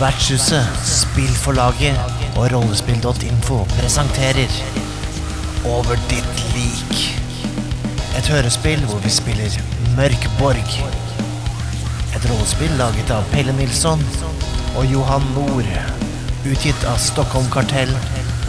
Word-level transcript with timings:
Vertshuset, 0.00 0.64
spillforlaget 0.84 1.98
og 2.36 2.52
rollespill.info 2.52 3.58
presenterer 3.68 4.54
Over 5.64 5.98
ditt 6.08 6.44
lik. 6.54 7.02
Et 8.16 8.30
hørespill 8.32 8.80
hvor 8.88 9.02
vi 9.04 9.12
spiller 9.12 9.58
Mørkborg. 9.98 10.72
Et 12.16 12.30
rollespill 12.30 12.72
laget 12.80 13.12
av 13.12 13.28
Pelle 13.34 13.52
Nilsson 13.58 14.00
og 14.76 14.88
Johan 14.88 15.28
Nord. 15.36 15.68
Utgitt 16.48 16.88
av 16.88 16.96
Stockholm 16.96 17.52
Kartell, 17.52 17.92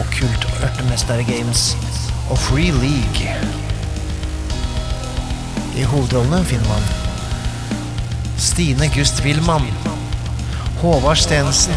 og 0.00 0.08
Kult 0.16 0.48
Ørtemester 0.64 1.20
Games 1.28 1.76
og 2.30 2.38
Free 2.38 2.72
League. 2.80 3.36
I 5.76 5.84
hovedrollene 5.84 6.44
finner 6.48 6.68
man 6.72 6.92
Stine 8.40 8.88
Gust 8.96 9.20
Wilman, 9.24 9.68
Håvard 10.82 11.20
Stensen 11.22 11.76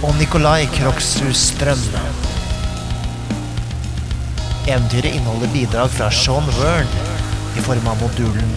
og 0.00 0.14
Nikolai 0.16 0.62
Kroksrud 0.72 1.34
Strøm. 1.36 1.82
Eventyret 4.64 5.10
inneholder 5.10 5.50
bidrag 5.52 5.90
fra 5.92 6.06
Sean 6.08 6.48
Wern 6.56 6.88
i 7.52 7.64
form 7.66 7.90
av 7.92 8.00
modulen 8.00 8.54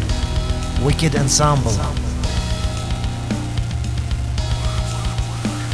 Wicked 0.85 1.17
Ensemble. 1.19 1.75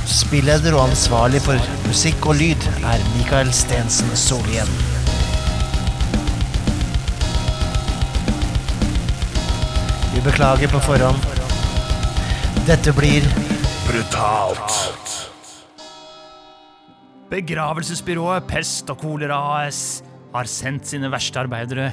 Spilleder 0.09 0.73
og 0.73 0.87
ansvarlig 0.87 1.43
for 1.45 1.69
musikk 1.85 2.25
og 2.33 2.41
lyd 2.41 2.65
er 2.81 3.05
Mikael 3.19 3.53
Stensen 3.53 4.09
Solien. 4.17 4.73
Vi 10.15 10.25
beklager 10.25 10.73
på 10.73 10.81
forhånd. 10.89 11.42
Dette 12.63 12.93
blir 12.95 13.25
Brutalt. 13.83 14.75
Begravelsesbyrået 17.27 18.45
Pest 18.47 18.87
og 18.93 19.01
Kolera 19.01 19.35
AS 19.57 19.81
har 20.31 20.47
sendt 20.47 20.87
sine 20.87 21.09
verste 21.11 21.41
arbeidere, 21.41 21.89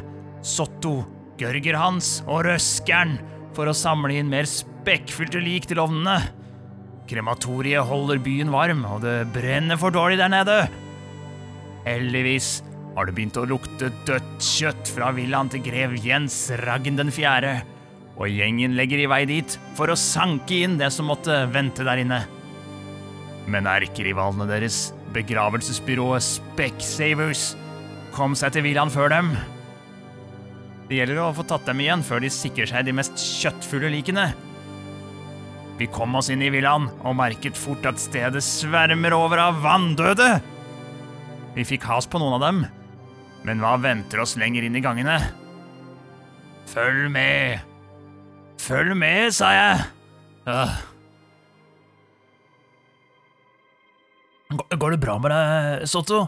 Sotto, 0.47 1.01
Gørger-Hans 1.41 2.21
og 2.29 2.45
Røskeren, 2.47 3.17
for 3.57 3.67
å 3.67 3.75
samle 3.75 4.21
inn 4.21 4.31
mer 4.31 4.47
spekkfylte 4.47 5.43
lik 5.43 5.67
til 5.67 5.83
ovnene. 5.83 6.21
Krematoriet 7.11 7.91
holder 7.91 8.23
byen 8.23 8.55
varm, 8.55 8.87
og 8.87 9.03
det 9.03 9.25
brenner 9.35 9.81
for 9.81 9.91
dårlig 9.91 10.21
der 10.23 10.31
nede. 10.31 10.61
Heldigvis 11.83 12.61
har 12.95 13.11
det 13.11 13.19
begynt 13.19 13.43
å 13.43 13.49
lukte 13.57 13.91
dødt 14.07 14.39
kjøtt 14.39 14.95
fra 14.95 15.11
villaen 15.19 15.51
til 15.51 15.67
grev 15.67 15.99
Jens 15.99 16.45
Raggen 16.63 17.03
den 17.03 17.11
fjerde, 17.11 17.59
og 18.21 18.29
gjengen 18.29 18.77
legger 18.77 19.01
i 19.01 19.09
vei 19.09 19.23
dit 19.29 19.57
for 19.79 19.89
å 19.89 19.99
sanke 19.99 20.61
inn 20.67 20.77
det 20.81 20.91
som 20.93 21.09
måtte 21.09 21.47
vente 21.53 21.87
der 21.87 22.03
inne. 22.03 22.21
Men 23.51 23.69
erkerivalene 23.69 24.45
deres, 24.51 24.91
begravelsesbyrået 25.15 26.23
Specsavers, 26.23 27.55
kom 28.15 28.37
seg 28.37 28.53
til 28.55 28.67
villaen 28.67 28.93
før 28.93 29.11
dem. 29.15 29.33
Det 30.91 30.99
gjelder 30.99 31.23
å 31.23 31.33
få 31.35 31.47
tatt 31.49 31.65
dem 31.71 31.81
igjen 31.81 32.05
før 32.05 32.21
de 32.23 32.31
sikrer 32.35 32.69
seg 32.69 32.85
de 32.87 32.95
mest 32.99 33.17
kjøttfulle 33.41 33.93
likene. 33.95 34.29
Vi 35.81 35.89
kom 35.89 36.13
oss 36.19 36.29
inn 36.29 36.43
i 36.45 36.51
villaen 36.53 36.91
og 36.99 37.17
merket 37.17 37.57
fort 37.57 37.87
at 37.89 38.03
stedet 38.03 38.43
svermer 38.45 39.17
over 39.17 39.41
av 39.47 39.63
vanndøde. 39.65 40.29
Vi 41.57 41.65
fikk 41.67 41.89
has 41.89 42.11
på 42.11 42.21
noen 42.21 42.37
av 42.37 42.45
dem, 42.45 42.61
men 43.49 43.65
hva 43.65 43.79
venter 43.81 44.21
oss 44.21 44.37
lenger 44.39 44.67
inn 44.67 44.77
i 44.77 44.85
gangene? 44.85 45.17
Følg 46.71 47.09
med. 47.15 47.70
Følg 48.61 48.95
med, 48.99 49.31
sa 49.35 49.51
jeg. 49.55 49.85
Ja. 50.47 50.65
Går- 54.51 54.79
det 54.97 55.01
bra 55.01 55.15
med 55.23 55.31
deg, 55.31 55.87
Sotto? 55.89 56.25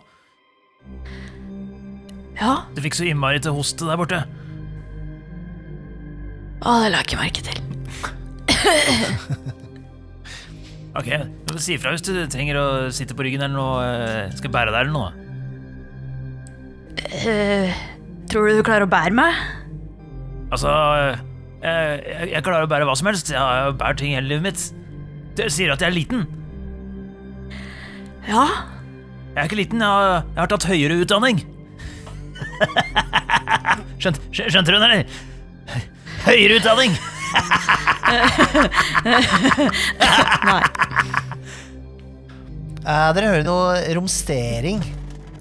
Ja, 2.38 2.52
Du 2.74 2.80
fikk 2.82 2.94
så 2.96 3.04
innmari 3.06 3.40
til 3.42 3.52
hoste 3.54 3.86
der 3.86 3.98
borte. 4.00 4.22
å, 6.62 6.78
det 6.82 6.92
la 6.94 7.00
jeg 7.02 7.06
ikke 7.10 7.22
merke 7.22 7.42
til. 7.48 7.58
Ok, 10.92 11.06
Si 11.56 11.72
ifra 11.78 11.94
hvis 11.94 12.02
du 12.04 12.12
trenger 12.28 12.58
å 12.60 12.64
sitte 12.92 13.14
på 13.16 13.24
ryggen 13.24 13.40
eller 13.46 13.56
noe. 13.56 13.84
Skal 14.36 14.36
Skal 14.36 14.52
bære 14.52 14.74
deg 14.74 14.82
eller 14.82 14.92
noe. 14.92 15.10
Uh, 17.24 17.72
tror 18.28 18.44
du 18.50 18.58
du 18.58 18.64
klarer 18.66 18.84
å 18.84 18.90
bære 18.92 19.14
meg? 19.16 19.32
Altså 20.52 20.68
eh, 20.68 21.16
jeg, 21.62 22.28
jeg 22.32 22.42
klarer 22.46 22.66
å 22.66 22.70
bære 22.70 22.86
hva 22.88 22.96
som 22.98 23.08
helst. 23.10 23.30
Jeg 23.32 23.38
har 23.40 23.72
bært 23.78 24.00
ting 24.02 24.14
hele 24.16 24.28
livet 24.32 24.44
mitt. 24.48 24.62
Du 25.38 25.42
sier 25.48 25.72
at 25.72 25.80
jeg 25.82 25.88
er 25.88 25.96
liten. 25.96 26.26
Ja. 28.28 28.44
Jeg 29.32 29.40
er 29.40 29.46
ikke 29.48 29.60
liten, 29.62 29.80
jeg 29.80 29.88
har, 29.88 30.26
jeg 30.34 30.40
har 30.42 30.50
tatt 30.52 30.68
høyere 30.68 30.98
utdanning. 31.04 31.38
Skjønt, 34.02 34.18
skjø- 34.34 34.50
skjønte 34.52 34.68
du 34.68 34.76
den, 34.76 34.84
eller? 34.90 35.04
Høyere 36.26 36.58
utdanning! 36.60 36.92
Nei. 40.48 40.62
Uh, 42.82 43.08
dere 43.14 43.28
hører 43.30 43.44
noe 43.46 43.76
romstering 43.94 44.80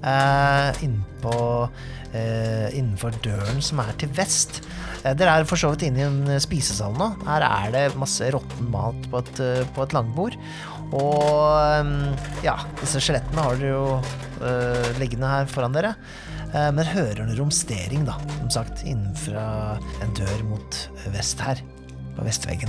uh, 0.06 0.70
innpå, 0.86 1.34
uh, 1.66 2.68
innenfor 2.70 3.16
døren 3.24 3.58
som 3.66 3.82
er 3.82 3.90
til 4.00 4.10
vest. 4.16 4.62
Eh, 5.02 5.14
dere 5.18 5.34
er 5.34 5.48
for 5.48 5.58
så 5.58 5.72
vidt 5.72 5.88
inne 5.88 6.02
i 6.02 6.06
en 6.06 6.42
spisesal 6.42 6.94
nå. 6.98 7.08
Her 7.26 7.46
er 7.46 7.74
det 7.74 7.86
masse 7.98 8.28
råtten 8.34 8.70
mat 8.72 9.08
på 9.10 9.22
et, 9.22 9.40
eh, 9.42 9.64
på 9.74 9.86
et 9.86 9.96
langbord. 9.96 10.36
Og 10.94 11.24
eh, 11.58 11.90
ja, 12.46 12.56
disse 12.80 13.02
skjelettene 13.02 13.46
har 13.46 13.58
dere 13.58 13.72
jo 13.72 13.86
uh, 14.42 14.88
liggende 14.98 15.30
her 15.30 15.50
foran 15.50 15.74
dere. 15.74 15.94
Uh, 16.52 16.68
men 16.74 16.82
dere 16.82 16.94
hører 16.94 17.22
en 17.24 17.36
romstering, 17.38 18.06
da, 18.06 18.18
som 18.38 18.50
sagt, 18.60 18.84
innenfra 18.86 19.78
en 20.04 20.16
dør 20.18 20.42
mot 20.50 20.80
vest 21.14 21.42
her. 21.42 21.62
På 22.12 22.26
vestveggen. 22.26 22.68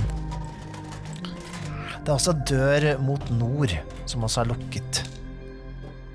Det 2.04 2.08
er 2.08 2.14
også 2.14 2.32
dør 2.48 2.86
mot 3.04 3.26
nord, 3.36 3.74
som 4.08 4.24
også 4.24 4.40
er 4.42 4.54
lukket. 4.54 5.02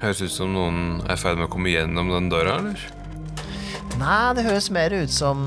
Høres 0.02 0.24
ut 0.24 0.34
som 0.34 0.56
noen 0.56 1.04
er 1.06 1.14
i 1.14 1.20
ferd 1.20 1.38
med 1.38 1.46
å 1.46 1.54
komme 1.54 1.70
gjennom 1.70 2.10
den 2.16 2.32
døra, 2.32 2.58
eller? 2.58 2.99
Nei, 4.00 4.32
det 4.38 4.46
høres 4.46 4.70
mer 4.72 4.94
ut 4.96 5.12
som, 5.12 5.40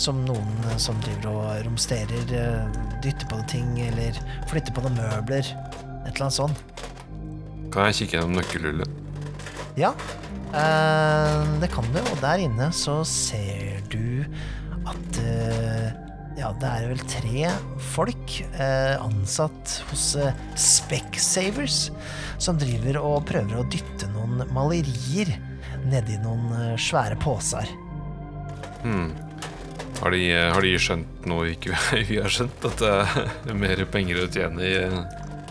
som 0.00 0.18
noen 0.26 0.80
som 0.82 0.98
driver 1.00 1.30
og 1.30 1.62
romsterer, 1.64 2.32
eh, 2.36 2.74
dytter 3.04 3.28
på 3.30 3.38
ting 3.48 3.78
eller 3.80 4.18
flytter 4.50 4.74
på 4.76 4.84
noen 4.84 4.98
møbler. 4.98 5.46
Et 6.04 6.10
eller 6.10 6.26
annet 6.26 6.36
sånt. 6.36 6.82
Kan 7.72 7.88
jeg 7.88 8.02
kikke 8.02 8.18
gjennom 8.18 8.36
nøkkelhullet? 8.36 9.00
Ja, 9.80 9.94
eh, 10.52 11.54
det 11.62 11.70
kan 11.72 11.88
du, 11.94 12.00
og 12.02 12.20
der 12.20 12.44
inne 12.44 12.68
så 12.76 13.00
ser 13.08 13.80
du 13.88 14.26
at 14.84 15.20
eh, 15.24 15.88
ja, 16.36 16.50
det 16.60 16.68
er 16.68 16.90
vel 16.90 17.02
tre 17.08 17.48
folk 17.94 18.36
eh, 18.52 19.00
ansatt 19.00 19.78
hos 19.88 20.10
eh, 20.20 20.36
Specsavers 20.60 21.88
som 22.42 22.60
driver 22.60 23.00
og 23.00 23.24
prøver 23.32 23.62
å 23.62 23.66
dytte 23.72 24.12
noen 24.12 24.44
malerier 24.52 25.32
nedi 25.88 26.18
noen 26.20 26.52
eh, 26.58 26.76
svære 26.80 27.16
poser. 27.22 27.70
Hmm. 28.84 29.12
Har 30.02 30.12
de, 30.12 30.22
eh, 30.30 30.50
har 30.52 30.64
de 30.64 30.72
skjønt 30.76 31.28
noe 31.28 31.48
ikke 31.54 31.76
vi 32.10 32.18
har 32.20 32.32
skjønt? 32.32 32.66
At 32.68 32.82
det 32.82 32.90
er 33.52 33.58
mer 33.64 33.84
penger 33.90 34.24
å 34.24 34.30
tjene 34.32 34.66
i 34.66 34.74
eh, 34.82 34.98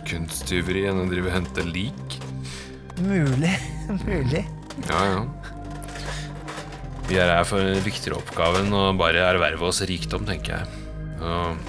kunsttyveri 0.08 0.86
enn 0.92 1.02
å 1.06 1.08
drive 1.10 1.32
og 1.32 1.38
hente 1.40 1.66
lik? 1.66 2.20
Mulig, 3.02 3.56
mulig. 4.08 4.44
Ja, 4.90 5.02
ja. 5.10 5.24
Vi 7.10 7.18
er 7.20 7.34
her 7.34 7.44
for 7.48 7.60
en 7.60 7.82
viktigere 7.84 8.22
oppgave 8.22 8.62
enn 8.64 8.74
å 8.74 8.86
bare 8.98 9.26
erverve 9.26 9.68
oss 9.68 9.82
rikdom, 9.86 10.24
tenker 10.30 10.62
jeg. 10.62 10.80
Og 11.24 11.60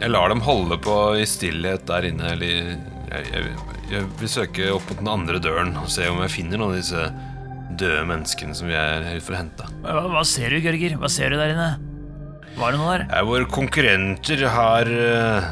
jeg 0.00 0.08
lar 0.10 0.30
dem 0.32 0.40
holde 0.44 0.78
på 0.80 0.94
i 1.20 1.26
stillhet 1.28 1.82
der 1.88 2.06
inne, 2.08 2.30
eller 2.32 2.52
jeg, 3.10 3.26
jeg, 3.32 3.50
jeg 3.90 4.06
vil 4.20 4.30
søke 4.30 4.70
opp 4.72 4.86
mot 4.88 5.02
den 5.02 5.10
andre 5.12 5.40
døren 5.42 5.74
og 5.80 5.90
se 5.92 6.06
om 6.08 6.22
jeg 6.24 6.32
finner 6.32 6.60
noen 6.60 6.76
av 6.76 6.80
disse 6.80 7.02
døde 7.80 8.02
menneskene 8.08 8.56
som 8.56 8.68
vi 8.70 8.76
er 8.78 9.06
her 9.06 9.22
for 9.24 9.36
å 9.36 9.40
hente. 9.40 9.66
Hva, 9.84 10.04
hva 10.12 10.24
ser 10.28 10.52
du, 10.52 10.60
Gørger? 10.64 10.96
Hva 11.00 11.10
ser 11.12 11.32
du 11.32 11.40
der 11.40 11.54
inne? 11.54 11.70
Var 12.58 12.72
det 12.72 12.80
noe 12.80 12.94
der? 12.94 13.04
Ja, 13.08 13.24
våre 13.26 13.46
konkurrenter 13.50 14.42
har 14.52 14.90
uh, 14.90 15.50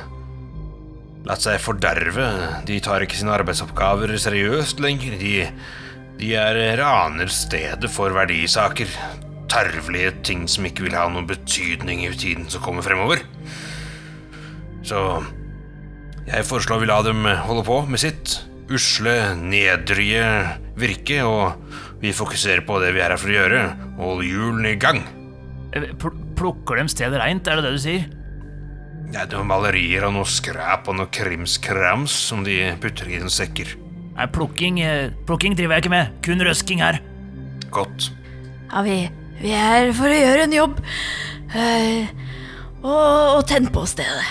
latt 1.28 1.44
seg 1.44 1.60
forderve. 1.62 2.26
De 2.69 2.78
tar 2.84 3.04
ikke 3.04 3.19
sine 3.19 3.34
arbeidsoppgaver 3.36 4.12
seriøst 4.20 4.82
lenger. 4.84 5.16
De, 5.20 5.32
de 6.19 6.34
er 6.36 6.60
raner 6.80 7.32
stedet 7.32 7.90
for 7.92 8.14
verdisaker. 8.16 8.92
Tarvelige 9.48 10.12
ting 10.26 10.44
som 10.50 10.66
ikke 10.69 10.84
vil 10.88 10.98
ha 10.98 11.06
noen 11.08 11.28
betydning 11.28 12.04
i 12.04 12.12
tiden 12.12 12.48
som 12.52 12.64
kommer 12.64 12.84
fremover. 12.84 13.22
Så 14.84 15.00
jeg 16.28 16.44
foreslår 16.44 16.82
vi 16.82 16.90
la 16.90 17.00
dem 17.06 17.25
holde 17.46 17.64
på 17.64 17.80
med 17.88 18.02
sitt 18.02 18.40
usle, 18.74 19.14
nedrige 19.38 20.24
virke, 20.78 21.22
og 21.24 21.56
vi 22.02 22.12
fokuserer 22.14 22.64
på 22.66 22.78
det 22.82 22.92
vi 22.96 23.02
er 23.02 23.14
her 23.14 23.20
for 23.20 23.32
å 23.32 23.36
gjøre. 23.36 23.64
Hold 23.98 24.24
hjulene 24.26 24.74
i 24.74 24.80
gang. 24.80 25.02
Eh, 25.74 25.90
pl 25.98 26.14
plukker 26.38 26.78
dem 26.78 26.86
stedet 26.86 27.18
reint, 27.18 27.48
er 27.50 27.58
det 27.58 27.64
det 27.66 27.72
du 27.74 27.80
sier? 27.82 28.04
Ja, 29.10 29.24
det 29.24 29.32
er 29.32 29.40
noen 29.40 29.48
malerier 29.50 30.04
og 30.06 30.12
noe 30.14 30.28
skrap 30.30 30.86
og 30.86 30.94
noe 31.00 31.10
krimskrams 31.10 32.14
som 32.28 32.44
de 32.46 32.60
putter 32.78 33.10
i 33.10 33.18
noen 33.18 33.32
sekker. 33.32 33.72
Nei, 34.14 34.26
plukking, 34.34 34.78
eh, 34.86 35.10
plukking 35.26 35.56
driver 35.58 35.74
jeg 35.74 35.86
ikke 35.86 35.94
med. 35.96 36.14
Kun 36.22 36.44
røsking 36.46 36.84
her. 36.84 37.00
Godt. 37.74 38.10
Ja, 38.68 38.84
vi, 38.86 39.00
vi 39.40 39.54
er 39.56 39.90
for 39.96 40.12
å 40.12 40.20
gjøre 40.20 40.46
en 40.46 40.54
jobb. 40.54 40.80
Uh, 41.48 42.06
og, 42.84 43.38
og 43.38 43.42
tenn 43.50 43.70
på 43.72 43.82
stedet. 43.88 44.26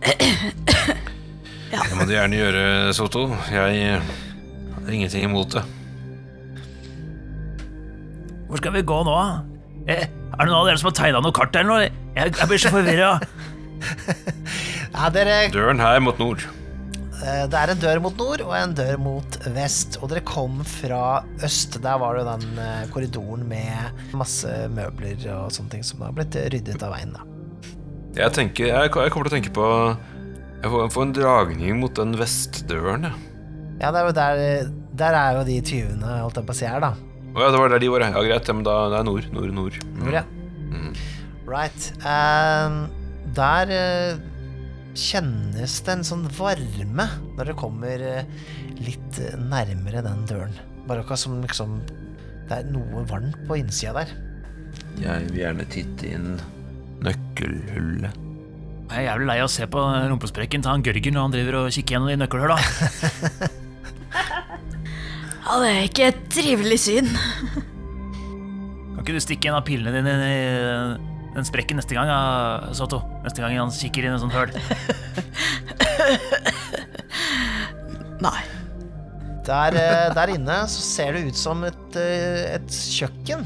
Det 1.70 1.96
må 1.96 2.06
du 2.08 2.12
gjerne 2.16 2.38
gjøre, 2.40 2.62
Soto. 2.96 3.28
Jeg 3.50 4.00
har 4.00 4.90
ingenting 4.90 5.26
imot 5.28 5.54
det. 5.54 5.62
Hvor 8.50 8.58
skal 8.58 8.74
vi 8.74 8.82
gå 8.86 8.96
nå? 9.06 9.16
Eh, 9.86 10.06
er 10.06 10.40
det 10.40 10.48
noen 10.50 10.56
av 10.58 10.66
dere 10.68 10.80
som 10.80 10.88
har 10.90 10.96
tegna 10.98 11.20
noe 11.22 11.34
kart 11.36 11.54
eller 11.56 11.70
noe? 11.70 11.90
Jeg, 12.16 12.32
jeg 12.34 12.50
blir 12.50 12.62
så 12.64 12.72
forvirra. 12.74 13.12
Ja, 14.90 15.06
dere, 15.14 15.44
Døren 15.54 15.78
her 15.80 16.00
mot 16.02 16.18
nord. 16.20 16.42
eh, 17.22 17.44
det 17.48 17.56
er 17.56 17.70
en 17.72 17.78
dør 17.80 18.00
mot 18.02 18.16
nord 18.18 18.42
og 18.42 18.50
en 18.58 18.72
dør 18.76 18.98
mot 19.00 19.36
vest. 19.54 19.96
Og 20.02 20.10
dere 20.10 20.20
kom 20.26 20.58
fra 20.66 21.22
øst. 21.46 21.78
Der 21.80 22.00
var 22.02 22.18
det 22.18 22.24
jo 22.24 22.32
den 22.34 22.58
eh, 22.60 22.82
korridoren 22.92 23.46
med 23.48 24.02
masse 24.18 24.50
møbler 24.74 25.22
og 25.38 25.54
sånne 25.54 25.70
ting 25.76 25.86
som 25.86 26.02
har 26.04 26.12
blitt 26.18 26.34
ryddet 26.52 26.82
av 26.82 26.92
veien. 26.96 27.14
da. 27.14 27.22
Jeg 28.18 28.34
tenker, 28.34 28.66
jeg, 28.72 28.90
jeg 28.90 29.14
kommer 29.14 29.30
til 29.30 29.32
å 29.32 29.36
tenke 29.38 29.54
på 29.54 29.68
Jeg 30.60 30.68
får, 30.68 30.90
får 30.92 31.06
en 31.06 31.14
dragning 31.16 31.78
mot 31.80 31.94
den 31.96 32.16
vestdøren, 32.20 33.08
jeg. 33.08 33.28
Ja, 33.80 33.88
det 33.94 34.00
er 34.02 34.08
jo 34.10 34.16
der, 34.16 34.42
der 35.00 35.16
er 35.16 35.38
jo 35.38 35.44
de 35.48 35.56
tyvene, 35.64 36.18
holdt 36.20 36.36
jeg 36.36 36.48
på 36.50 36.52
å 36.52 36.58
si, 36.58 36.66
her, 36.68 36.82
da. 36.84 36.92
Å 37.30 37.46
ja, 37.46 37.48
det 37.54 37.62
var 37.62 37.72
der 37.72 37.80
de 37.80 37.88
var, 37.94 38.04
ja. 38.04 38.12
ja. 38.12 38.24
Greit, 38.26 38.50
men 38.52 38.66
da 38.66 38.76
det 38.92 38.98
er 39.00 39.06
nord, 39.08 39.30
nord, 39.32 39.54
nord. 39.56 39.78
Mm. 39.86 40.02
Nord, 40.04 40.18
ja. 40.18 40.26
Right. 41.50 41.88
Um, 42.06 42.84
der 43.34 43.72
uh, 43.72 44.20
kjennes 44.94 45.80
det 45.86 45.96
en 45.96 46.06
sånn 46.06 46.28
varme 46.36 47.06
når 47.38 47.50
det 47.50 47.56
kommer 47.58 48.04
uh, 48.04 48.46
litt 48.78 49.20
nærmere 49.40 50.04
den 50.06 50.24
døren. 50.30 50.54
Bare 50.86 51.02
akkurat 51.02 51.22
som 51.22 51.40
liksom 51.42 51.80
Det 52.50 52.60
er 52.60 52.70
noe 52.70 53.04
varmt 53.08 53.38
på 53.48 53.58
innsida 53.60 54.02
der. 54.02 54.14
Jeg 55.00 55.28
vil 55.30 55.42
gjerne 55.42 55.66
titte 55.70 56.14
inn 56.14 56.32
nøkkelhullet. 57.02 58.29
Jeg 58.90 59.04
er 59.04 59.06
jævlig 59.06 59.26
lei 59.28 59.36
av 59.38 59.46
å 59.46 59.50
se 59.52 59.66
på 59.70 59.80
rumpesprekken 60.10 60.64
til 60.64 60.70
han 60.72 60.82
Gørgen 60.82 61.14
når 61.14 61.26
han 61.26 61.34
driver 61.34 61.54
og 61.60 61.74
kikker 61.74 61.92
gjennom 61.96 62.10
de 62.10 62.16
nøkkelhulla. 62.24 62.58
Ja, 65.50 65.56
det 65.58 65.70
er 65.70 65.86
ikke 65.88 66.04
et 66.12 66.18
trivelig 66.30 66.76
syn. 66.78 67.08
Kan 67.10 69.00
ikke 69.02 69.16
du 69.16 69.20
stikke 69.24 69.48
en 69.50 69.56
av 69.58 69.64
pillene 69.66 69.90
dine 69.96 70.10
inn 70.14 70.22
i 70.22 71.34
den 71.34 71.46
sprekken 71.48 71.74
neste 71.80 71.96
gang, 71.96 72.06
ja, 72.06 72.70
Sato? 72.76 72.98
Neste 73.24 73.42
gang 73.42 73.56
han 73.58 73.72
kikker 73.74 74.04
inn 74.06 74.12
i 74.12 74.14
en 74.14 74.22
sånn 74.22 74.30
høl. 74.30 74.50
Nei. 78.26 78.42
Der, 79.48 79.70
eh, 79.80 80.08
der 80.14 80.28
inne 80.36 80.56
så 80.70 80.80
ser 80.84 81.10
det 81.16 81.24
ut 81.32 81.38
som 81.40 81.64
et, 81.66 81.90
eh, 81.98 82.54
et 82.60 82.70
kjøkken. 82.70 83.42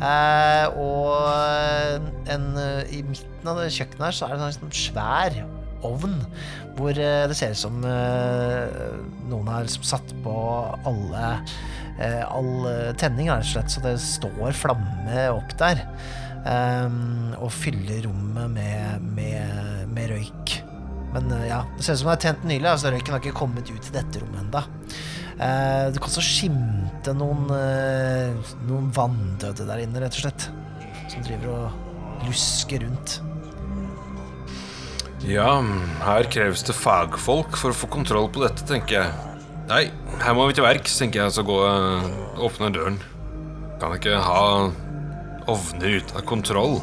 Eh, 0.00 0.66
og 0.80 2.00
en, 2.32 2.46
eh, 2.56 2.92
i 2.96 3.02
midten 3.04 3.50
av 3.50 3.60
kjøkkenet 3.66 4.06
her 4.06 4.16
så 4.16 4.28
er 4.28 4.38
det 4.38 4.46
en 4.46 4.54
sånn 4.56 4.72
svær 4.72 5.36
ovn 5.84 6.14
hvor 6.78 6.96
eh, 6.96 7.26
det 7.28 7.36
ser 7.36 7.52
ut 7.52 7.60
som 7.60 7.76
noen 7.84 9.50
har 9.50 9.66
liksom 9.66 9.84
satt 9.84 10.14
på 10.24 10.36
alle 10.88 11.34
all 12.00 12.64
tenning, 12.96 13.26
rett 13.28 13.44
og 13.44 13.50
slett, 13.50 13.72
så 13.74 13.80
det 13.84 13.90
står 14.00 14.54
flamme 14.56 15.26
opp 15.34 15.50
der. 15.60 15.82
ehm, 16.48 17.34
og 17.36 17.50
fyller 17.52 18.06
rommet 18.06 18.54
med, 18.54 19.02
med, 19.18 19.82
med 19.92 20.08
røyk. 20.14 20.54
Men 21.12 21.28
ja, 21.44 21.58
det 21.76 21.84
ser 21.84 21.98
ut 21.98 22.00
som 22.00 22.08
det 22.08 22.14
er 22.14 22.22
tent 22.24 22.46
nylig, 22.48 22.70
altså 22.70 22.94
røyken 22.94 23.12
har 23.12 23.20
ikke 23.20 23.36
kommet 23.36 23.68
ut 23.68 23.90
i 23.90 23.96
dette 23.98 24.22
rommet 24.22 24.46
enda. 24.46 24.64
Eh, 25.40 25.86
du 25.88 25.96
kan 25.96 26.10
også 26.10 26.22
skimte 26.24 27.14
noen, 27.16 27.46
eh, 27.54 28.50
noen 28.68 28.90
vanndøde 28.92 29.64
der 29.64 29.80
inne, 29.80 30.02
rett 30.02 30.18
og 30.18 30.26
slett. 30.26 30.48
Som 31.08 31.24
driver 31.24 31.54
og 31.54 32.26
lusker 32.28 32.84
rundt. 32.84 33.20
Ja, 35.24 35.60
her 36.04 36.28
kreves 36.32 36.64
det 36.64 36.76
fagfolk 36.76 37.56
for 37.60 37.72
å 37.72 37.76
få 37.76 37.88
kontroll 37.92 38.28
på 38.32 38.44
dette, 38.44 38.66
tenker 38.68 39.00
jeg. 39.00 39.12
Nei, 39.70 39.82
her 40.20 40.36
må 40.36 40.46
vi 40.48 40.56
til 40.58 40.66
verks, 40.66 40.98
tenker 40.98 41.22
jeg, 41.22 41.34
så 41.36 41.44
gå 41.46 41.56
og 41.56 42.44
åpne 42.48 42.72
døren. 42.74 43.00
Kan 43.80 43.96
ikke 43.96 44.20
ha 44.20 44.42
ovner 45.48 45.96
ute 46.00 46.16
av 46.16 46.26
kontroll. 46.28 46.80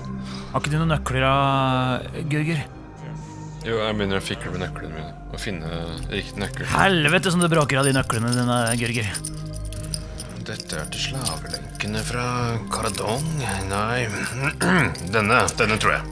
Har 0.54 0.62
ikke 0.62 0.74
du 0.74 0.80
noen 0.80 0.96
nøkler, 0.96 1.26
da, 1.26 2.24
Gørger? 2.32 2.66
Jo, 3.68 3.82
jeg 3.84 3.98
begynner 3.98 4.22
å 4.22 4.28
fikle 4.30 4.54
med 4.54 4.66
nøklene 4.66 4.96
mine 4.96 5.17
og 5.38 5.44
finne 5.44 5.70
riktig 6.10 6.42
nøkkel. 6.42 6.66
Helvete 6.74 7.32
som 7.34 7.44
det 7.44 7.52
bråker 7.54 7.80
av 7.82 7.88
de 7.88 7.94
nøklene 7.96 8.34
dine, 8.34 8.58
Gørger. 8.82 9.10
Dette 10.48 10.80
er 10.80 10.88
til 10.94 11.04
slavelenkene 11.12 12.02
fra 12.08 12.26
Karadong. 12.72 13.26
Nei 13.70 14.08
Denne. 15.14 15.42
Denne, 15.60 15.78
tror 15.78 15.98
jeg. 15.98 16.04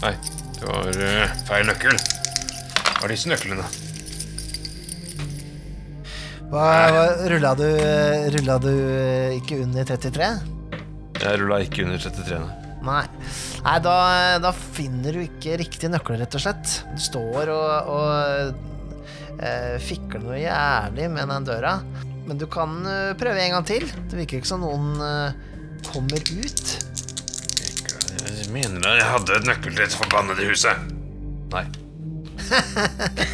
Nei, 0.00 0.12
det 0.58 0.66
var 0.66 1.00
eh, 1.06 1.36
feil 1.48 1.68
nøkkel. 1.70 1.96
Hva 1.96 3.06
er 3.06 3.14
disse 3.14 3.30
nøklene. 3.30 3.68
Hva, 6.50 6.66
hva, 6.90 7.04
rulla, 7.30 7.54
du, 7.54 7.68
rulla 8.34 8.58
du 8.60 8.72
ikke 9.38 9.60
under 9.62 9.86
33? 9.86 10.32
Jeg 11.20 11.40
rulla 11.40 11.62
ikke 11.62 11.86
under 11.86 12.02
33. 12.02 12.42
nei. 12.42 12.58
Nei. 12.90 13.04
Nei, 13.60 13.76
da, 13.84 13.94
da 14.40 14.50
finner 14.56 15.12
du 15.16 15.20
ikke 15.24 15.58
riktige 15.60 15.90
nøkler, 15.92 16.22
rett 16.22 16.36
og 16.38 16.42
slett. 16.46 16.78
Du 16.94 17.00
står 17.04 17.50
og, 17.52 17.90
og 17.92 19.40
eh, 19.44 19.74
fikler 19.84 20.22
noe 20.24 20.38
jævlig 20.40 21.10
med 21.12 21.28
den 21.34 21.48
døra. 21.50 21.74
Men 22.28 22.40
du 22.40 22.46
kan 22.50 22.78
eh, 22.88 23.10
prøve 23.20 23.42
en 23.44 23.56
gang 23.58 23.66
til. 23.68 23.84
Det 24.08 24.16
virker 24.22 24.40
ikke 24.40 24.48
som 24.48 24.64
noen 24.64 24.96
eh, 25.04 25.36
kommer 25.90 26.24
ut. 26.24 26.64
Jeg 28.20 28.48
mener 28.54 28.80
jeg 28.96 29.06
hadde 29.12 29.36
et 29.40 29.46
nøkkel 29.48 29.74
til 29.76 29.84
dette 29.84 30.00
forbannede 30.00 30.48
huset. 30.50 30.90
Nei. 31.52 31.66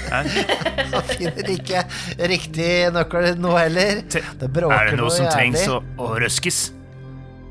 Da 0.92 1.00
finner 1.08 1.48
ikke 1.54 1.80
riktig 2.28 2.66
nøkkel 2.92 3.30
nå 3.40 3.54
heller. 3.56 4.02
Det 4.12 4.48
bråker 4.52 4.76
Er 4.76 4.90
det 4.92 4.98
noe 5.00 5.12
som 5.14 5.24
jævlig. 5.24 5.34
trengs 5.38 5.62
å, 5.72 5.78
å 6.02 6.10
røskes? 6.20 6.58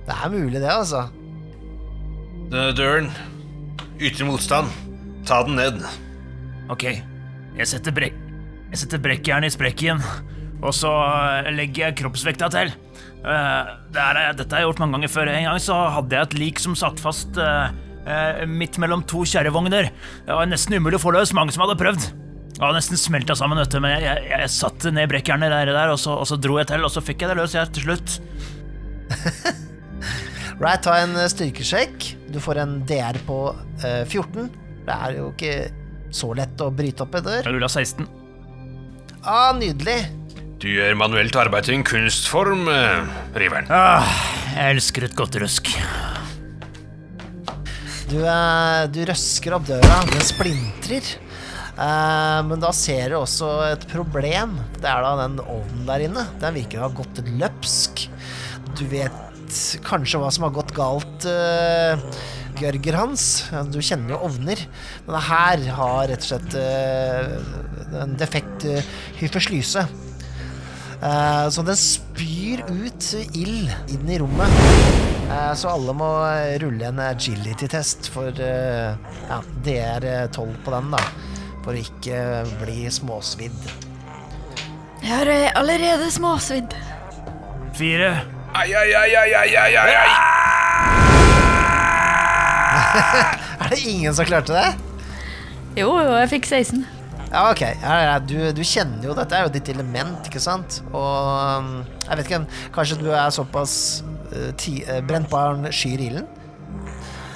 Det 0.05 0.13
er 0.13 0.29
mulig, 0.33 0.59
det, 0.61 0.69
altså. 0.69 1.07
Denne 2.55 2.71
døren. 2.71 3.07
Ytre 3.99 4.23
motstand. 4.29 4.71
Ta 5.27 5.41
den 5.43 5.57
ned. 5.59 5.81
Ok, 6.71 6.85
jeg 6.87 7.67
setter, 7.67 7.91
brek 7.91 8.15
jeg 8.71 8.79
setter 8.79 9.01
brekkjernet 9.03 9.51
i 9.51 9.53
sprekken, 9.53 9.99
og 10.63 10.71
så 10.75 10.89
eh, 10.89 11.49
legger 11.53 11.89
jeg 11.89 11.97
kroppsvekta 11.99 12.47
til. 12.53 12.71
Eh, 12.71 13.73
det 13.91 14.01
er, 14.01 14.19
dette 14.39 14.55
har 14.55 14.63
jeg 14.63 14.69
gjort 14.69 14.81
mange 14.81 14.97
ganger 14.97 15.11
før. 15.11 15.31
En 15.33 15.49
gang 15.49 15.61
så 15.63 15.81
hadde 15.97 16.15
jeg 16.15 16.29
et 16.29 16.37
lik 16.39 16.63
som 16.63 16.79
satt 16.79 17.03
fast 17.03 17.37
eh, 17.43 18.41
midt 18.47 18.79
mellom 18.79 19.03
to 19.03 19.27
kjerrevogner. 19.27 19.91
Det 20.23 20.39
var 20.39 20.47
nesten 20.47 20.79
umulig 20.79 21.01
å 21.01 21.05
få 21.05 21.15
løs, 21.15 21.35
mange 21.35 21.55
som 21.55 21.67
hadde 21.67 21.77
prøvd. 21.83 22.09
Det 22.55 22.63
var 22.63 22.75
nesten 22.79 22.99
smelta 22.99 23.35
sammen, 23.35 23.59
vet 23.59 23.75
du, 23.75 23.81
men 23.83 23.97
jeg, 23.97 24.07
jeg, 24.07 24.27
jeg 24.31 24.51
satte 24.55 24.95
ned 24.95 25.11
brekkjernet 25.11 25.51
der, 25.51 25.75
der 25.75 25.91
og, 25.91 25.99
så, 25.99 26.15
og 26.23 26.27
så 26.31 26.39
dro 26.39 26.55
jeg 26.61 26.71
til, 26.71 26.87
og 26.87 26.95
så 26.95 27.03
fikk 27.03 27.25
jeg 27.25 27.35
det 27.35 27.39
løs 27.43 27.59
jeg 27.59 27.75
til 27.75 27.89
slutt. 27.89 28.19
Right, 30.63 30.79
ta 30.87 31.01
en 31.03 31.19
styrkesjekk. 31.19 32.14
Du 32.31 32.39
får 32.41 32.61
en 32.63 32.77
DR 32.87 33.19
på 33.27 33.39
eh, 33.85 34.03
14. 34.05 34.49
Det 34.85 34.95
er 34.95 35.17
jo 35.19 35.31
ikke 35.33 35.55
så 36.15 36.31
lett 36.37 36.61
å 36.61 36.71
bryte 36.73 37.05
opp 37.05 37.17
en 37.19 37.25
dør. 37.25 37.41
Jeg 37.43 37.55
rulla 37.57 37.69
16. 37.71 38.07
Ah, 39.25 39.51
nydelig. 39.57 39.99
Du 40.61 40.69
gjør 40.71 40.95
manuelt 40.97 41.35
arbeid 41.37 41.67
til 41.67 41.79
en 41.79 41.85
kunstform, 41.85 42.67
eh, 42.71 43.15
Riveren. 43.37 43.67
Ah, 43.73 44.05
jeg 44.55 44.77
elsker 44.77 45.07
et 45.09 45.17
godt 45.17 45.37
røsk. 45.41 45.73
Du, 48.09 48.19
eh, 48.21 48.85
du 48.93 49.01
røsker 49.09 49.57
opp 49.57 49.65
døra, 49.67 49.99
den 50.11 50.25
splintrer. 50.25 51.15
Eh, 51.75 52.39
men 52.47 52.61
da 52.63 52.71
ser 52.71 53.11
du 53.11 53.17
også 53.19 53.49
et 53.73 53.83
problem. 53.91 54.55
Det 54.79 54.87
er 54.87 55.03
da 55.03 55.15
den 55.25 55.41
ovnen 55.43 55.85
der 55.89 56.05
inne. 56.07 56.27
Den 56.39 56.55
virker 56.61 56.79
å 56.79 56.87
ha 56.87 56.95
gått 57.01 57.19
løpsk. 57.25 58.05
Du 58.79 58.85
vet 58.91 59.24
kanskje 59.85 60.21
hva 60.21 60.31
som 60.33 60.47
har 60.47 60.55
gått 60.55 60.73
galt, 60.77 61.27
uh, 61.27 61.99
Gørger 62.55 62.95
Hans. 62.95 63.27
Du 63.73 63.81
kjenner 63.83 64.15
jo 64.15 64.23
ovner. 64.29 64.61
Men 65.05 65.27
her 65.27 65.65
har 65.75 66.07
rett 66.07 66.23
og 66.23 66.29
slett 66.29 66.55
eh, 66.55 67.33
en 67.99 68.15
defekt 68.19 68.63
uh, 68.69 68.93
hyperslyse. 69.19 69.83
Eh, 71.05 71.47
så 71.49 71.63
den 71.65 71.77
spyr 71.77 72.63
ut 72.69 73.09
ild 73.35 73.71
inn 73.91 74.09
i 74.09 74.19
rommet. 74.21 74.61
Eh, 75.25 75.53
så 75.57 75.73
alle 75.73 75.95
må 75.97 76.09
rulle 76.61 76.89
en 76.89 77.01
agility-test 77.03 78.09
for 78.13 78.31
eh, 78.41 78.95
ja, 79.29 79.41
DR12 79.65 80.55
på 80.65 80.75
den, 80.75 80.93
da. 80.95 81.01
For 81.65 81.73
å 81.73 81.81
ikke 81.81 82.45
bli 82.61 82.85
småsvidd. 82.93 83.57
Jeg 85.01 85.11
har 85.11 85.33
eh, 85.33 85.51
allerede 85.57 86.09
småsvidd. 86.13 86.77
Fire. 87.75 88.34
Ai, 88.55 88.71
ai, 88.71 88.91
ai, 88.95 89.11
ai, 89.19 89.31
ai, 89.35 89.55
ai, 89.59 89.75
ai, 89.75 89.93
ai. 89.99 90.11
Er 93.65 93.69
det 93.73 93.79
ingen 93.83 94.13
som 94.15 94.25
klarte 94.27 94.53
det? 94.55 94.69
Jo, 95.75 95.89
jo, 95.99 96.13
jeg 96.21 96.29
fikk 96.37 96.47
16. 96.47 96.85
Ja, 97.33 97.41
ok. 97.51 97.63
Du, 98.29 98.35
du 98.55 98.61
kjenner 98.63 99.03
jo 99.09 99.15
Dette 99.17 99.35
er 99.35 99.47
jo 99.47 99.51
ditt 99.57 99.67
element, 99.73 100.29
ikke 100.29 100.39
sant? 100.43 100.77
Og 100.95 101.27
um, 101.59 101.69
jeg 102.05 102.19
vet 102.21 102.29
ikke, 102.29 102.39
kanskje 102.77 102.99
du 103.01 103.09
er 103.11 103.33
såpass 103.35 103.75
uh, 104.31 104.51
ti, 104.61 104.77
uh, 104.87 105.01
Brent 105.03 105.27
barn 105.33 105.67
skyr 105.75 105.99
ilden? 106.07 106.27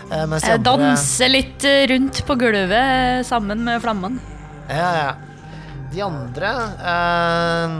Uh, 0.09 0.23
mens 0.29 0.45
de 0.45 0.53
Jeg 0.53 0.61
andre- 0.61 0.77
danser 0.87 1.29
litt 1.35 1.65
eh, 1.67 1.83
rundt 1.91 2.23
på 2.25 2.33
gulvet 2.39 2.71
eh, 2.79 3.19
sammen 3.27 3.59
med 3.67 3.81
flammene. 3.83 4.23
Ja, 4.71 4.89
ja. 5.03 5.11
De 5.91 5.99
andre 6.05 6.49
eh, 6.79 7.75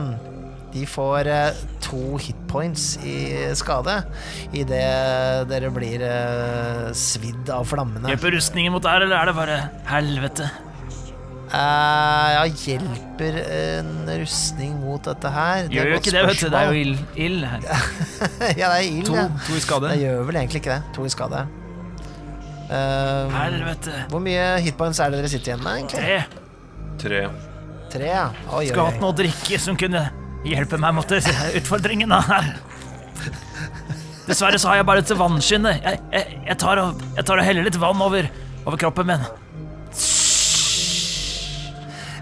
De 0.73 0.85
får 0.85 1.27
eh, 1.27 1.59
to 1.81 2.17
hitpoints 2.21 2.99
i 3.01 3.17
skade 3.57 3.95
idet 4.53 5.49
dere 5.49 5.71
blir 5.73 6.03
eh, 6.05 6.89
svidd 6.93 7.49
av 7.53 7.65
flammene. 7.69 8.11
Hjelper 8.11 8.35
rustningen 8.37 8.75
mot 8.75 8.85
der, 8.85 9.05
eller 9.07 9.17
er 9.17 9.31
det 9.31 9.37
bare 9.37 9.59
helvete? 9.89 10.49
Eh, 11.49 12.27
ja, 12.35 12.43
hjelper 12.45 13.39
en 13.41 13.93
rustning 14.21 14.75
mot 14.83 15.01
dette 15.09 15.31
her? 15.33 15.65
Det 15.65 15.79
Gjør 15.79 15.89
jo 15.89 16.01
ikke 16.03 16.13
det, 16.13 16.25
vet 16.27 16.43
du. 16.43 16.49
Det 16.53 16.59
er 16.59 16.69
jo 16.69 16.83
ild, 16.83 16.99
ild 17.17 17.47
her. 17.49 17.65
ja, 18.61 18.69
det 18.69 18.75
er 18.75 18.85
ild, 18.85 19.07
To, 19.09 19.17
ja. 19.17 19.25
to 19.47 19.57
i 19.57 19.63
skade. 19.65 19.89
Det 19.95 20.03
gjør 20.03 20.21
vel 20.29 20.41
egentlig 20.43 20.61
ikke 20.61 20.75
det. 20.75 20.93
To 20.99 21.07
i 21.09 21.13
skade. 21.15 21.47
Uh, 22.69 23.33
Helvete. 23.33 24.03
hvor 24.11 24.21
mye 24.21 24.59
hitpoints 24.61 24.99
er 25.01 25.09
det 25.09 25.23
dere 25.23 25.31
sitter 25.31 25.55
igjen 25.55 25.65
med, 25.65 25.79
egentlig? 25.79 26.03
Tre. 26.05 26.45
Tre. 27.01 27.21
Tre, 27.89 28.05
ja. 28.05 28.27
Oi, 28.51 28.59
oi, 28.59 28.65
Skulle 28.69 28.89
hatt 28.91 29.01
noe 29.01 29.09
å 29.15 29.17
drikke 29.17 29.57
som 29.57 29.77
kunne 29.79 30.03
hjelpe 30.47 30.79
meg 30.79 30.95
mot 30.97 31.11
utfordringen 31.59 32.13
her. 32.13 32.53
Dessverre 34.29 34.59
så 34.61 34.69
har 34.71 34.79
jeg 34.79 34.87
bare 34.87 35.01
et 35.03 35.11
vannskinne. 35.17 35.73
Jeg, 35.79 36.01
jeg, 36.13 36.41
jeg, 36.45 36.57
tar 36.61 36.81
og, 36.83 36.99
jeg 37.17 37.25
tar 37.25 37.41
og 37.41 37.47
heller 37.47 37.65
litt 37.65 37.79
vann 37.81 38.03
over, 38.05 38.29
over 38.65 38.79
kroppen 38.79 39.09
min. 39.09 39.23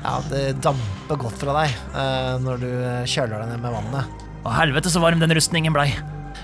Ja, 0.07 0.13
det 0.29 0.43
damper 0.63 1.19
godt 1.19 1.41
fra 1.41 1.57
deg 1.57 1.73
uh, 1.91 2.37
når 2.39 2.61
du 2.63 2.69
kjøler 3.11 3.41
deg 3.43 3.51
ned 3.51 3.65
med 3.65 3.75
vannet. 3.75 4.23
Å 4.47 4.53
helvete 4.55 4.91
så 4.93 5.01
varm 5.03 5.19
den 5.19 5.35
rustningen 5.35 5.75
blei. 5.75 5.89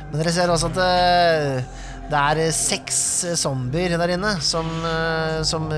Men 0.10 0.20
dere 0.20 0.34
ser 0.36 0.52
også 0.52 0.74
at 0.74 0.78
det, 0.78 1.64
det 2.12 2.20
er 2.20 2.52
seks 2.54 2.98
zombier 3.40 3.96
der 3.98 4.18
inne 4.18 4.36
som, 4.44 4.68
eh, 4.86 5.40
som 5.48 5.70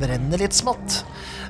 brenner 0.00 0.42
litt 0.42 0.56
smått. 0.56 1.04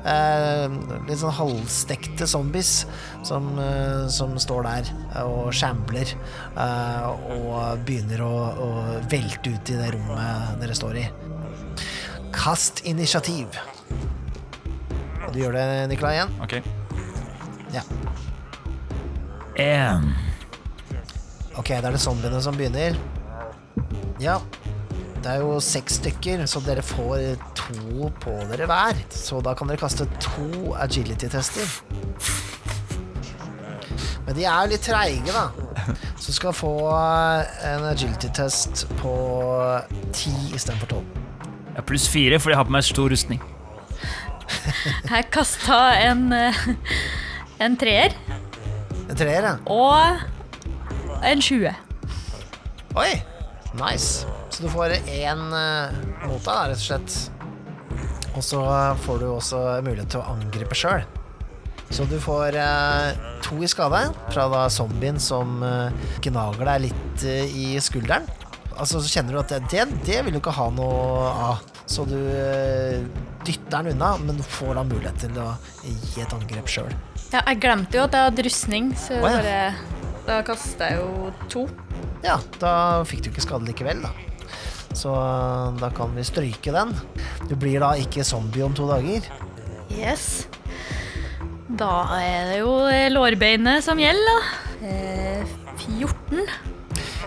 Eh, 0.07 0.75
litt 1.09 1.19
sånn 1.19 1.35
halvstekte 1.35 2.29
zombies 2.31 2.85
som, 3.27 3.49
eh, 3.59 4.07
som 4.13 4.37
står 4.39 4.67
der 4.69 4.91
og 5.25 5.49
shambler 5.57 6.07
eh, 6.07 7.07
og 7.35 7.83
begynner 7.89 8.23
å, 8.23 8.35
å 8.55 8.69
velte 9.11 9.57
ut 9.57 9.73
i 9.73 9.79
det 9.81 9.91
rommet 9.97 10.61
dere 10.63 10.77
står 10.79 11.01
i. 11.03 11.07
Kast 12.37 12.85
initiativ. 12.87 13.59
Og 15.27 15.33
du 15.35 15.41
gjør 15.43 15.59
det, 15.59 15.67
Nikolai, 15.91 16.21
igjen? 16.21 16.37
Ok. 16.45 16.55
Ja. 17.75 17.83
En. 19.59 20.13
Ok, 21.57 21.73
da 21.73 21.89
er 21.89 21.97
det 21.97 22.05
zombiene 22.05 22.39
som 22.45 22.55
begynner. 22.55 22.95
Ja. 24.23 24.39
Det 25.27 25.33
er 25.35 25.41
jo 25.43 25.57
seks 25.59 25.97
stykker, 25.99 26.45
så 26.47 26.61
dere 26.63 26.83
får 26.87 27.23
to 27.59 28.11
på 28.23 28.33
dere 28.47 28.69
hver. 28.71 29.01
Så 29.11 29.41
da 29.43 29.57
kan 29.59 29.67
dere 29.67 29.81
kaste 29.81 30.05
to 30.23 30.71
agility-tester. 30.79 31.67
Men 34.23 34.39
de 34.39 34.45
er 34.47 34.61
jo 34.61 34.71
litt 34.71 34.87
treige, 34.87 35.35
da. 35.35 35.49
Så 36.23 36.37
skal 36.37 36.55
få 36.55 36.71
en 36.93 37.89
agility-test 37.91 38.87
på 39.01 39.17
ti 40.15 40.31
istedenfor 40.55 40.93
tolv. 40.95 41.19
Jeg 41.73 41.81
har 41.81 41.89
pluss 41.91 42.07
fire 42.15 42.39
fordi 42.39 42.55
jeg 42.55 42.63
har 42.63 42.71
på 42.71 42.77
meg 42.79 42.87
stor 42.87 43.11
rustning. 43.11 43.43
Jeg 45.11 45.27
kasta 45.35 45.81
en, 46.07 46.29
eh, 46.31 46.61
en 47.67 47.75
treer 47.75 48.15
En 49.11 49.19
treer, 49.19 49.43
ja. 49.43 49.57
og 49.67 51.19
en 51.27 51.43
20. 51.43 51.75
Oi! 52.95 53.11
Nice. 53.75 54.36
Så 54.57 54.65
du 54.65 54.71
får 54.73 54.95
én 55.13 55.43
mot 56.25 56.41
deg, 56.41 56.71
rett 56.71 56.79
og 56.79 56.81
slett. 56.81 57.17
Og 58.33 58.45
så 58.45 58.63
får 59.05 59.19
du 59.21 59.27
også 59.29 59.59
mulighet 59.85 60.15
til 60.15 60.23
å 60.23 60.31
angripe 60.33 60.77
sjøl. 60.77 61.05
Så 61.93 62.07
du 62.09 62.17
får 62.21 62.57
eh, 62.57 63.19
to 63.45 63.61
i 63.61 63.69
skade 63.69 64.01
fra 64.33 64.47
da 64.51 64.65
zombien 64.73 65.21
som 65.23 65.61
eh, 65.63 66.09
gnager 66.25 66.65
deg 66.67 66.87
litt 66.89 67.27
eh, 67.29 67.53
i 67.53 67.67
skulderen. 67.85 68.25
Altså 68.77 69.01
Så 69.01 69.13
kjenner 69.13 69.37
du 69.37 69.41
at 69.43 69.53
det, 69.71 69.85
det 70.09 70.19
vil 70.25 70.39
du 70.39 70.41
ikke 70.41 70.57
ha 70.57 70.71
noe 70.73 71.29
av. 71.51 71.63
Så 71.87 72.09
du 72.09 72.17
eh, 72.17 73.05
dytter 73.45 73.77
den 73.77 73.93
unna, 73.93 74.15
men 74.25 74.41
får 74.41 74.73
da 74.81 74.87
mulighet 74.89 75.21
til 75.29 75.39
å 75.45 75.51
gi 75.85 76.25
et 76.25 76.33
angrep 76.33 76.73
sjøl. 76.73 76.97
Ja, 77.29 77.43
jeg 77.43 77.61
glemte 77.61 78.01
jo 78.01 78.07
at 78.09 78.17
jeg 78.17 78.31
hadde 78.31 78.47
rustning, 78.49 78.95
så 78.97 79.21
oh, 79.21 79.29
ja. 79.29 79.37
bare, 79.37 80.17
da 80.25 80.41
kasta 80.49 80.91
jeg 80.95 81.05
jo 81.05 81.35
to. 81.53 81.69
Ja, 82.25 82.41
da 82.57 82.73
fikk 83.07 83.27
du 83.27 83.31
ikke 83.35 83.45
skade 83.45 83.69
likevel, 83.69 84.01
da. 84.09 84.15
Så 84.97 85.13
eh, 85.13 85.77
da 85.81 85.91
kan 85.95 86.15
vi 86.17 86.25
stryke 86.25 86.73
den. 86.75 86.95
Du 87.51 87.57
blir 87.59 87.83
da 87.85 87.93
ikke 88.01 88.25
zombie 88.25 88.65
om 88.65 88.75
to 88.77 88.89
dager. 88.89 89.29
Yes. 89.93 90.47
Da 91.67 92.07
er 92.23 92.53
det 92.53 92.61
jo 92.63 92.73
eh, 92.89 93.09
lårbeinet 93.13 93.85
som 93.85 94.01
gjelder, 94.01 94.31
da. 94.31 94.87
Eh, 94.87 95.55
14. 95.83 96.47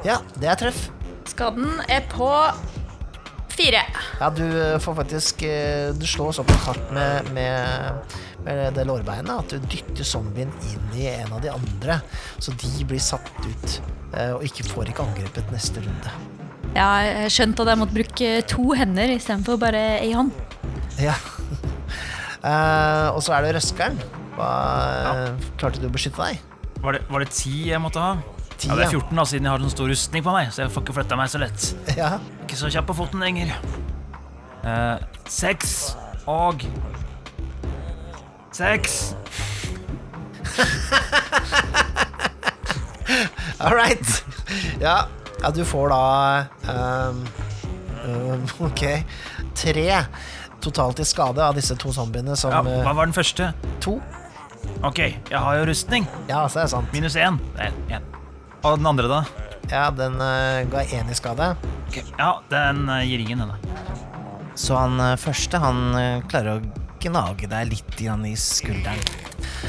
Ja, 0.07 0.17
det 0.39 0.49
er 0.49 0.59
treff. 0.59 0.87
Skaden 1.29 1.67
er 1.91 2.05
på 2.09 2.29
fire. 3.53 3.83
Ja, 4.21 4.31
du 4.33 4.45
eh, 4.47 4.79
får 4.81 4.95
faktisk 5.01 5.43
Du 5.99 6.05
slår 6.07 6.33
såpass 6.39 6.65
hardt 6.69 6.91
med, 6.95 7.29
med, 7.35 8.17
med 8.47 8.73
det 8.79 8.87
lårbeinet 8.87 9.35
at 9.35 9.53
du 9.53 9.69
dytter 9.69 10.07
zombien 10.07 10.51
inn 10.71 10.97
i 10.97 11.09
en 11.11 11.35
av 11.35 11.43
de 11.43 11.53
andre. 11.53 11.99
Så 12.39 12.55
de 12.55 12.73
blir 12.87 13.03
satt 13.03 13.29
ut 13.45 13.79
og 14.09 14.41
ikke 14.41 14.65
får 14.65 14.89
ikke 14.89 15.03
angrepet 15.05 15.51
neste 15.53 15.83
runde. 15.85 16.38
Ja, 16.75 16.89
jeg 17.05 17.31
skjønte 17.33 17.63
at 17.65 17.69
jeg 17.73 17.79
måtte 17.81 17.95
bruke 17.97 18.27
to 18.49 18.63
hender 18.77 19.07
istedenfor 19.15 19.55
bare 19.61 19.81
ei 19.99 20.11
hånd. 20.13 20.31
Ja. 21.01 21.15
Uh, 22.43 23.07
og 23.15 23.21
så 23.25 23.33
er 23.37 23.41
det 23.47 23.55
røskeren. 23.57 23.95
Hva, 24.37 24.49
ja. 25.03 25.13
Klarte 25.59 25.81
du 25.81 25.87
å 25.89 25.93
beskytte 25.93 26.21
deg? 26.21 26.33
Var 26.79 26.91
det, 26.95 27.01
var 27.11 27.19
det 27.25 27.29
ti 27.35 27.55
jeg 27.71 27.81
måtte 27.83 27.99
ha? 28.03 28.11
10, 28.59 28.67
Ja, 28.67 28.75
det 28.75 28.83
er 28.85 28.89
14 28.91 29.15
da, 29.15 29.23
siden 29.27 29.45
jeg 29.47 29.53
har 29.53 29.61
sånn 29.63 29.71
stor 29.71 29.87
rustning 29.91 30.23
på 30.23 30.31
meg, 30.35 30.49
så 30.51 30.57
jeg 30.65 30.71
får 30.73 30.81
ikke 30.83 30.95
flytta 30.97 31.15
meg 31.19 31.27
så 31.31 31.39
lett. 31.41 31.59
Ja. 31.95 32.09
Ikke 32.43 32.57
så 32.59 32.67
kjapp 32.71 32.87
på 32.91 32.95
foten 32.97 33.19
lenger. 33.23 33.47
Eh, 34.67 34.97
seks 35.31 35.69
og 36.27 36.55
Seks. 38.51 39.15
All 43.63 43.75
right. 43.75 44.23
Ja, 44.81 45.03
ja 45.41 45.51
du 45.55 45.63
får 45.65 45.89
da 45.93 46.03
um, 46.67 47.23
um, 48.05 48.45
Ok. 48.69 48.83
Tre 49.55 49.87
totalt 50.59 50.99
i 50.99 51.05
skade 51.07 51.43
av 51.43 51.55
disse 51.55 51.75
to 51.79 51.91
zombiene 51.95 52.35
som 52.39 52.51
Ja, 52.51 52.59
eh, 52.67 52.81
hva 52.83 52.93
var 52.97 53.07
den 53.07 53.15
første? 53.15 53.51
To. 53.83 53.99
Ok, 54.83 54.99
jeg 54.99 55.39
har 55.39 55.55
jo 55.55 55.67
rustning. 55.69 56.07
Ja, 56.27 56.43
så 56.51 56.59
er 56.61 56.67
det 56.67 56.73
sant. 56.73 56.91
Minus 56.91 57.15
én. 57.15 57.39
Er 57.55 57.71
én. 57.87 58.03
Og 58.67 58.75
den 58.79 58.89
andre, 58.89 59.07
da? 59.07 59.21
Ja, 59.71 59.87
den 59.95 60.19
uh, 60.19 60.65
ga 60.71 60.83
én 60.83 61.11
i 61.11 61.15
skade. 61.15 61.53
Ok, 61.87 62.01
Ja, 62.19 62.33
den 62.51 62.83
uh, 62.91 62.99
gir 63.07 63.23
ingen, 63.23 63.45
denne. 63.45 63.55
Så 64.59 64.75
han 64.75 64.99
uh, 64.99 65.15
første, 65.19 65.61
han 65.63 65.95
klarer 66.27 66.59
å 66.59 66.85
gnage 66.99 67.47
deg 67.47 67.71
litt 67.71 68.01
i 68.03 68.35
skulderen. 68.35 68.99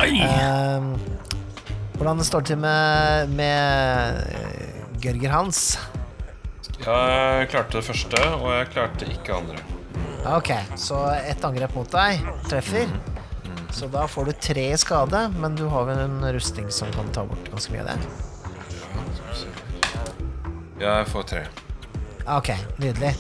Oi! 0.03 0.19
Ehm, 0.25 0.95
hvordan 1.99 2.23
står 2.25 2.43
det 2.43 2.53
til 2.53 2.61
med, 2.62 3.35
med 3.39 4.60
Gørger 5.00 5.33
Hans? 5.33 5.78
Jeg 6.80 7.49
klarte 7.52 7.78
det 7.78 7.85
første, 7.87 8.21
og 8.37 8.49
jeg 8.52 8.69
klarte 8.75 9.09
ikke 9.09 9.37
andre. 9.37 9.62
Ok, 10.28 10.50
så 10.76 10.99
ett 11.16 11.45
angrep 11.45 11.73
mot 11.76 11.88
deg 11.92 12.21
treffer. 12.49 12.88
Så 13.73 13.88
da 13.88 14.04
får 14.11 14.28
du 14.28 14.33
tre 14.42 14.66
i 14.75 14.78
skade, 14.80 15.23
men 15.40 15.57
du 15.57 15.64
har 15.73 15.87
vel 15.88 16.02
en 16.02 16.21
rustning 16.35 16.69
som 16.75 16.90
kan 16.92 17.09
ta 17.14 17.25
bort 17.25 17.50
ganske 17.52 17.73
mye 17.73 17.85
av 17.85 17.92
det. 17.92 17.99
Jeg 20.80 21.09
får 21.12 21.28
tre. 21.33 21.42
Ok, 22.30 22.50
nydelig. 22.80 23.14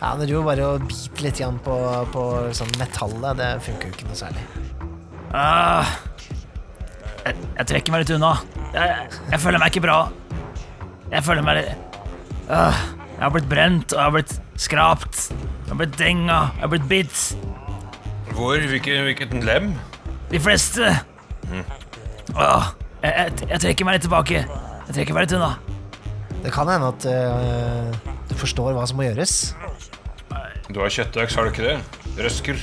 Ja, 0.00 0.14
Det 0.16 0.26
du 0.28 0.36
jo 0.36 0.44
bare 0.46 0.64
å 0.66 0.78
bite 0.80 1.24
litt 1.24 1.40
igjen 1.40 1.58
på, 1.64 1.76
på 2.12 2.22
sånn 2.56 2.72
metallet, 2.80 3.36
det 3.40 3.50
funker 3.64 3.90
jo 3.90 3.96
ikke 3.96 4.08
noe 4.08 4.18
særlig. 4.18 4.44
Uh, 5.32 5.84
jeg, 7.26 7.34
jeg 7.58 7.68
trekker 7.72 7.92
meg 7.92 8.04
litt 8.04 8.14
unna. 8.16 8.36
Jeg, 8.72 9.10
jeg 9.32 9.42
føler 9.42 9.60
meg 9.60 9.74
ikke 9.74 9.84
bra. 9.88 9.98
Jeg 11.12 11.22
føler 11.22 11.44
meg 11.46 11.60
litt 11.60 11.98
ah, 12.50 12.74
Jeg 13.14 13.22
har 13.22 13.34
blitt 13.34 13.48
brent, 13.50 13.92
og 13.94 13.98
jeg 13.98 14.04
har 14.04 14.14
blitt 14.16 14.34
skrapt. 14.60 15.20
Jeg 15.30 15.70
har 15.70 15.78
blitt 15.80 15.98
denga, 16.00 16.38
jeg 16.56 16.64
har 16.64 16.72
blitt 16.72 16.88
bitt. 16.90 17.20
Hvor? 18.36 18.58
Hvilket, 18.60 19.02
hvilket 19.06 19.36
lem? 19.46 19.70
De 20.30 20.40
fleste. 20.42 20.90
Åh, 22.34 22.66
jeg, 23.02 23.12
jeg, 23.12 23.48
jeg 23.52 23.62
trekker 23.62 23.88
meg 23.88 23.96
litt 23.96 24.06
tilbake. 24.08 24.42
Jeg 24.86 24.96
trekker 24.98 25.16
meg 25.16 25.26
litt 25.26 25.36
unna. 25.38 25.54
Det 26.44 26.52
kan 26.54 26.68
hende 26.70 26.90
at 26.92 27.06
eh, 27.10 28.12
du 28.28 28.34
forstår 28.38 28.74
hva 28.76 28.84
som 28.86 28.98
må 29.00 29.06
gjøres. 29.06 29.36
Du 30.68 30.82
har 30.82 30.92
kjøttøks, 30.92 31.36
har 31.38 31.46
du 31.46 31.54
ikke 31.54 31.64
det? 31.66 31.76
Røsker. 32.20 32.60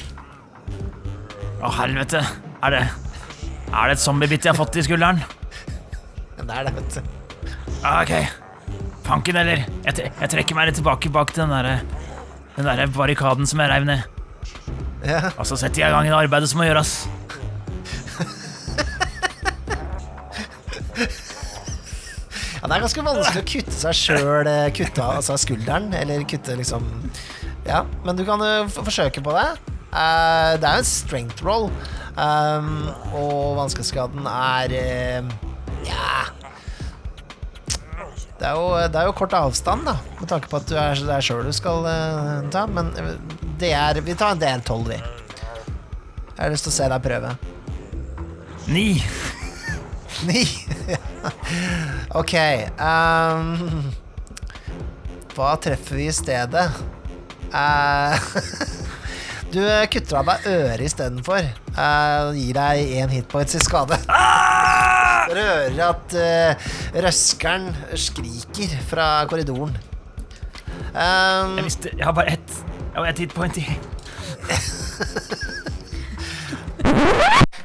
Å, 1.63 1.71
helvete. 1.79 2.21
Er 2.63 2.75
det 2.75 2.83
Er 3.73 3.89
det 3.89 3.95
et 3.95 4.03
zombiebitt 4.03 4.45
jeg 4.45 4.53
har 4.53 4.59
fått 4.59 4.77
i 4.77 4.83
skulderen? 4.85 5.23
Det 6.43 6.51
er 6.51 6.67
det, 6.67 6.73
vet 6.75 6.97
du. 6.99 7.22
Ah, 7.83 8.01
ok. 8.03 8.13
Fanken 9.03 9.35
eller? 9.41 9.65
Jeg, 9.83 10.11
jeg 10.21 10.31
trekker 10.31 10.55
meg 10.55 10.69
litt 10.69 10.77
tilbake 10.79 11.11
bak 11.11 11.33
den 11.35 11.51
derre 11.51 11.73
Den 12.55 12.67
der 12.69 12.85
barrikaden 12.95 13.47
som 13.49 13.59
jeg 13.59 13.71
reiv 13.73 13.87
ned. 13.89 14.05
Ja. 15.03 15.33
Og 15.35 15.45
så 15.49 15.57
setter 15.59 15.83
jeg 15.83 15.91
i 15.91 15.95
gang 15.95 16.07
det 16.07 16.15
arbeidet 16.15 16.47
som 16.51 16.61
må 16.61 16.67
gjøres. 16.69 16.93
Ja, 22.61 22.69
det 22.69 22.75
er 22.77 22.83
ganske 22.85 23.03
vanskelig 23.03 23.41
å 23.43 23.47
kutte 23.49 23.75
seg 23.75 23.97
sjøl, 23.97 24.49
kutte 24.77 25.03
av 25.03 25.17
altså 25.19 25.35
skulderen, 25.41 25.89
eller 25.97 26.23
kutte 26.29 26.55
liksom 26.59 26.85
Ja, 27.67 27.81
men 28.05 28.15
du 28.19 28.23
kan 28.27 28.39
jo 28.43 28.51
f- 28.69 28.79
forsøke 28.87 29.23
på 29.23 29.33
det. 29.35 29.47
Uh, 29.93 30.55
det 30.59 30.67
er 30.67 30.77
jo 30.79 30.83
en 30.83 30.87
strength 30.89 31.43
roll, 31.45 31.67
um, 32.15 32.69
og 33.13 33.59
vanskelighetsgraden 33.59 34.25
er 34.31 34.77
uh, 34.79 35.35
Ja 35.87 36.23
det 38.43 38.49
er, 38.49 38.57
jo, 38.59 38.71
det 38.91 38.99
er 38.99 39.05
jo 39.07 39.13
kort 39.15 39.33
avstand, 39.37 39.85
da, 39.87 39.93
med 40.19 40.27
tanke 40.27 40.49
på 40.51 40.59
at 40.59 40.65
du 40.67 40.73
er, 40.75 40.99
der 40.99 41.15
er 41.15 41.23
sjøl 41.23 41.45
du 41.47 41.53
skal 41.55 41.85
uh, 41.87 42.41
ta, 42.51 42.65
men 42.67 42.89
det 43.61 43.69
er 43.71 44.01
Vi 44.03 44.15
tar 44.19 44.35
en 44.35 44.41
del12, 44.41 44.89
vi. 44.89 44.97
Jeg 44.99 46.41
har 46.41 46.51
lyst 46.51 46.67
til 46.67 46.73
å 46.73 46.75
se 46.75 46.89
deg 46.91 47.05
prøve. 47.05 47.31
Ni. 48.67 48.87
Ni. 50.27 50.43
ok. 52.19 52.35
Um, 52.75 53.93
hva 55.37 55.53
treffer 55.63 56.01
vi 56.01 56.09
i 56.11 56.17
stedet? 56.19 56.65
Uh, 57.53 58.19
du 59.55 59.61
eh, 59.63 59.87
kutter 59.87 60.19
av 60.19 60.33
deg 60.33 60.51
øret 60.51 60.83
istedenfor. 60.89 61.47
Uh, 61.77 62.35
gir 62.35 62.59
deg 62.59 62.97
én 62.99 63.15
hitpoints 63.15 63.55
i 63.55 63.63
skade. 63.63 64.03
Du 65.29 65.35
hører 65.37 65.79
at 65.87 66.15
uh, 66.17 66.69
røskeren 67.05 67.69
skriker 67.99 68.73
fra 68.89 69.07
korridoren. 69.31 69.75
Um, 70.93 71.57
Jeg 71.57 71.65
visste 71.65 71.91
Jeg 71.97 72.05
har 72.05 72.13
bare 72.17 72.35
ett. 72.37 72.55
Jeg 72.93 72.97
har 72.99 73.09
ett 73.09 73.21
hitpoint 73.23 73.57
i. 73.57 73.65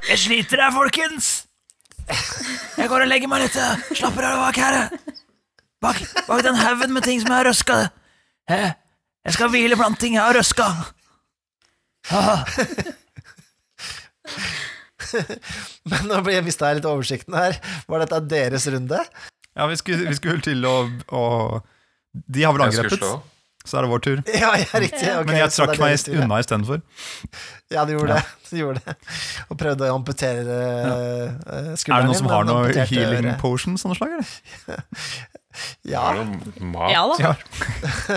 Jeg 0.08 0.18
sliter 0.18 0.62
her, 0.62 0.72
folkens! 0.72 1.44
Jeg 2.78 2.88
går 2.88 3.04
og 3.04 3.10
legger 3.10 3.28
meg 3.28 3.42
litt. 3.44 3.56
Slapper 3.92 4.24
av 4.24 4.40
bak 4.46 4.56
her. 4.56 4.76
Bak, 5.84 6.00
bak 6.26 6.40
den 6.46 6.56
haugen 6.56 6.94
med 6.96 7.04
ting 7.04 7.20
som 7.20 7.28
jeg 7.28 7.36
har 7.36 7.48
røska. 7.50 7.76
Jeg 8.48 9.36
skal 9.36 9.52
hvile 9.52 9.76
blant 9.76 10.00
ting 10.00 10.16
jeg 10.16 10.24
har 10.24 10.38
røska. 10.38 10.64
Men 15.90 16.06
nå 16.10 16.20
mista 16.46 16.70
jeg 16.70 16.80
litt 16.80 16.88
oversikten 16.88 17.36
her. 17.38 17.58
Var 17.88 18.04
dette 18.04 18.20
deres 18.30 18.68
runde? 18.72 19.02
Ja, 19.58 19.66
vi 19.66 19.78
skulle, 19.80 20.06
vi 20.08 20.18
skulle 20.18 20.44
til 20.44 20.62
å, 20.68 20.76
å 21.10 21.24
De 22.12 22.44
har 22.46 22.54
vel 22.54 22.68
angrepet, 22.68 23.02
så 23.68 23.78
er 23.78 23.84
det 23.84 23.90
vår 23.90 24.02
tur. 24.04 24.20
Ja, 24.32 24.52
ja 24.60 24.80
riktig. 24.80 25.02
okay, 25.02 25.24
Men 25.26 25.40
jeg 25.40 25.54
trakk 25.56 25.80
meg 25.82 25.96
tur, 26.00 26.14
ja. 26.14 26.24
unna 26.24 26.38
istedenfor. 26.44 26.84
Ja, 27.74 27.84
du 27.84 27.96
gjorde 27.96 28.20
det. 28.20 28.36
Du 28.48 28.54
gjorde 28.56 28.84
det. 28.86 28.94
Og 29.48 29.58
prøvde 29.60 29.88
å 29.88 29.96
amputere 29.98 30.44
uh, 30.46 31.74
skulderen 31.76 31.98
Er 31.98 32.06
det 32.06 32.08
noen 32.08 32.20
som 32.20 32.30
har 32.32 32.48
noe 32.48 32.86
healing 32.88 33.28
potions 33.42 33.84
sånn 33.84 33.98
slag, 33.98 34.20
eller? 34.20 34.78
Ja? 35.82 36.12
Ja 36.92 37.02
da. 37.10 37.16
Ja. 37.24 37.32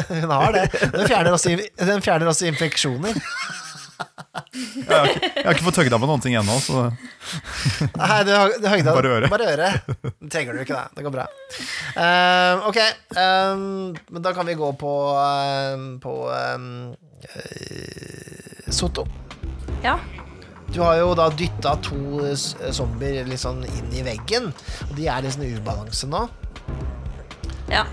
hun 0.10 0.30
har 0.30 0.54
det. 0.54 0.68
Den 0.94 1.08
fjerner 1.08 1.34
også, 1.34 1.56
den 1.58 2.04
fjerner 2.06 2.30
også 2.30 2.46
infeksjoner. 2.52 3.18
Jeg 4.52 4.88
har 4.92 5.08
ikke, 5.08 5.30
jeg 5.36 5.46
har 5.46 5.56
ikke 5.56 5.66
fått 5.66 5.78
tøgda 5.80 5.98
på 6.02 6.08
noen 6.10 6.22
ting 6.24 6.36
ennå, 6.40 6.56
så 6.64 6.88
Nei, 6.92 8.18
du 8.28 8.32
det 8.62 8.72
høyde, 8.72 8.94
Bare 8.96 9.12
øret. 9.18 9.30
Bare 9.32 9.48
øret. 9.54 9.92
Det 10.20 10.30
trenger 10.34 10.58
du 10.58 10.64
ikke, 10.64 10.76
det. 10.76 10.98
Det 10.98 11.06
går 11.06 11.14
bra. 11.16 11.26
Uh, 11.96 12.68
ok, 12.70 12.80
um, 13.16 13.64
men 14.12 14.26
da 14.26 14.34
kan 14.36 14.48
vi 14.50 14.58
gå 14.60 14.72
på, 14.82 14.94
um, 15.76 15.86
på 16.04 16.16
um, 16.30 16.68
Soto. 18.72 19.08
Ja. 19.84 19.98
Du 20.72 20.80
har 20.82 20.96
jo 21.02 21.14
da 21.18 21.30
dytta 21.36 21.76
to 21.84 22.22
s- 22.32 22.56
zombier 22.72 23.26
litt 23.28 23.42
sånn 23.44 23.64
inn 23.68 23.92
i 23.98 24.04
veggen, 24.08 24.52
og 24.88 24.94
de 24.96 25.08
er 25.12 25.26
i 25.28 25.32
sånn 25.34 25.48
ubalanse 25.58 26.08
nå. 26.12 26.26
ja. 27.72 27.86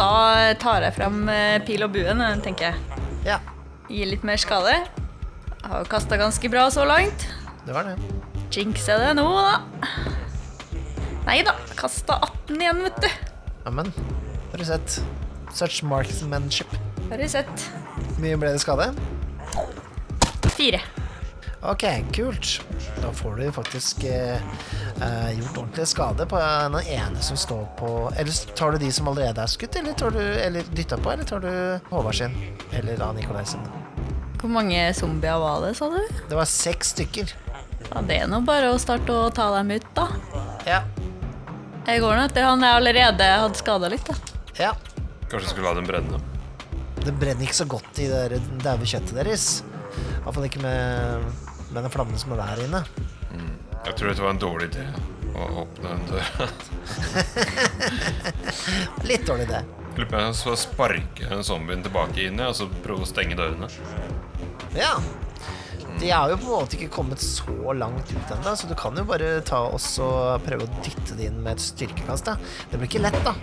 Da 0.00 0.54
tar 0.62 0.84
jeg 0.86 0.94
fram 0.96 1.24
eh, 1.28 1.58
pil 1.66 1.82
og 1.84 1.90
buen, 1.92 2.20
eh, 2.24 2.36
tenker 2.40 2.70
jeg. 2.70 3.00
Ja, 3.26 3.40
Gir 3.90 4.06
litt 4.06 4.22
mer 4.24 4.38
skade. 4.40 4.76
Jeg 5.70 5.84
har 5.84 5.86
kasta 5.86 6.16
ganske 6.18 6.48
bra 6.50 6.64
så 6.74 6.82
langt. 6.84 7.28
det 7.62 7.70
var 7.70 7.86
det. 7.86 7.92
Jinxer 8.50 8.98
det 8.98 9.10
nå, 9.14 9.22
da? 9.22 9.60
Nei 11.28 11.36
da. 11.46 11.52
Kasta 11.78 12.16
18 12.26 12.56
igjen, 12.58 12.80
vet 12.88 12.96
du. 13.04 13.06
Jammen. 13.68 13.92
har 14.50 14.58
du 14.58 14.64
sett? 14.66 14.96
Such 15.54 15.84
marksmanship. 15.86 16.74
Har 17.12 17.22
du 17.22 17.28
sett. 17.30 17.68
Mye 18.18 18.34
ble 18.34 18.50
det 18.50 18.64
skade? 18.64 18.88
Fire. 20.56 20.80
Ok, 21.62 21.84
kult. 22.16 22.50
Da 22.98 23.12
får 23.14 23.36
du 23.38 23.52
faktisk 23.52 24.02
eh, 24.10 24.42
eh, 24.98 25.30
gjort 25.38 25.56
ordentlig 25.62 25.86
skade 25.86 26.26
på 26.26 26.40
den 26.42 26.80
ene 26.80 27.22
som 27.22 27.36
står 27.36 27.68
på 27.78 27.92
Eller 28.16 28.56
tar 28.56 28.72
du 28.72 28.78
de 28.82 28.90
som 28.92 29.08
allerede 29.08 29.46
er 29.46 29.54
skutt, 29.54 29.76
eller, 29.76 29.92
tar 29.92 30.10
du, 30.10 30.20
eller 30.20 30.66
dytta 30.74 30.98
på, 30.98 31.12
eller 31.12 31.30
tar 31.30 31.46
du 31.46 31.94
Håvard 31.94 32.18
sin? 32.18 32.34
Eller 32.72 32.98
da 32.98 33.12
Nikolai 33.12 33.44
sin? 33.46 33.62
Hvor 34.40 34.48
mange 34.52 34.80
zombier 34.96 35.38
var 35.42 35.60
det, 35.66 35.74
sa 35.76 35.90
du? 35.92 36.00
Det 36.30 36.36
var 36.38 36.48
seks 36.48 36.94
stykker. 36.94 37.34
Ja, 37.90 38.02
det 38.06 38.20
er 38.22 38.28
nå 38.30 38.40
bare 38.46 38.70
å 38.72 38.78
starte 38.80 39.12
å 39.12 39.28
ta 39.34 39.50
dem 39.58 39.72
ut, 39.74 39.86
da. 39.96 40.06
Ja. 40.68 40.80
Jeg 41.86 42.00
går 42.04 42.16
nå 42.16 42.24
etter 42.28 42.46
han 42.46 42.62
jeg 42.64 42.78
allerede 42.78 43.28
hadde 43.44 43.58
skada 43.60 43.90
litt, 43.92 44.06
da. 44.08 44.16
ja. 44.60 44.72
Kanskje 45.30 45.52
skulle 45.52 45.68
la 45.68 45.76
dem 45.78 45.86
brenne? 45.86 46.18
Det 47.00 47.12
brenner 47.16 47.46
ikke 47.46 47.60
så 47.60 47.66
godt 47.70 48.00
i 48.02 48.08
det 48.10 48.40
daue 48.64 48.88
kjøttet 48.88 49.14
deres. 49.16 49.44
Iallfall 50.24 50.48
ikke 50.48 50.62
med, 50.64 51.28
med 51.70 51.84
den 51.84 51.92
flammen 51.94 52.18
som 52.20 52.34
er 52.34 52.42
der 52.42 52.64
inne. 52.66 52.82
Jeg 53.86 53.94
tror 53.96 54.10
dette 54.10 54.24
var 54.24 54.34
en 54.34 54.40
dårlig 54.42 54.66
idé 54.72 54.82
å 55.38 55.46
åpne 55.62 55.92
en 55.94 56.02
dør. 56.10 56.50
Litt 59.08 59.24
dårlig 59.28 59.46
idé. 59.48 59.62
Lurer 59.96 60.10
på 60.10 60.18
om 60.18 60.26
jeg 60.26 60.36
skal 60.40 60.58
sparke 60.60 61.40
zombien 61.46 61.86
tilbake 61.86 62.26
inn 62.26 62.42
i, 62.42 62.44
og 62.50 62.58
så 62.58 62.68
prøve 62.84 63.06
å 63.06 63.08
stenge 63.08 63.38
dørene. 63.38 63.70
Ja. 64.76 64.94
De 66.00 66.08
er 66.08 66.30
jo 66.32 66.36
på 66.40 66.46
en 66.46 66.54
måte 66.62 66.78
ikke 66.78 66.92
kommet 66.94 67.20
så 67.20 67.74
langt 67.76 68.12
ut 68.12 68.30
ennå, 68.32 68.54
så 68.56 68.68
du 68.70 68.76
kan 68.78 68.96
jo 68.96 69.04
bare 69.08 69.40
ta 69.44 69.66
oss 69.68 69.92
og 70.00 70.40
prøve 70.46 70.64
å 70.64 70.78
dytte 70.84 71.18
det 71.18 71.28
inn 71.28 71.42
med 71.44 71.58
et 71.58 71.64
styrkekast. 71.64 72.30
Da. 72.30 72.38
Det 72.70 72.80
blir 72.80 72.88
ikke 72.88 73.02
lett, 73.04 73.18
da. 73.26 73.34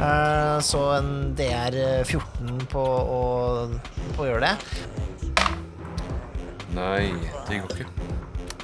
Eh, 0.00 0.56
så 0.64 0.80
en 0.96 1.34
DR 1.36 1.76
14 2.06 2.64
på 2.72 2.80
å, 2.80 3.20
på 4.14 4.24
å 4.24 4.28
gjøre 4.30 4.48
det. 4.48 4.54
Nei, 6.76 7.10
det 7.50 7.60
går 7.60 7.74
ikke. 7.74 8.08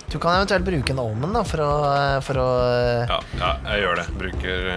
Du 0.06 0.20
kan 0.22 0.38
eventuelt 0.38 0.64
bruke 0.64 0.94
en 0.94 1.02
omen 1.02 1.34
da, 1.36 1.42
for 1.44 1.60
å, 1.60 1.72
for 2.24 2.40
å 2.40 2.48
Ja, 3.10 3.18
ja 3.40 3.50
jeg 3.66 3.82
gjør 3.82 4.00
det. 4.00 4.06
Bruker, 4.22 4.70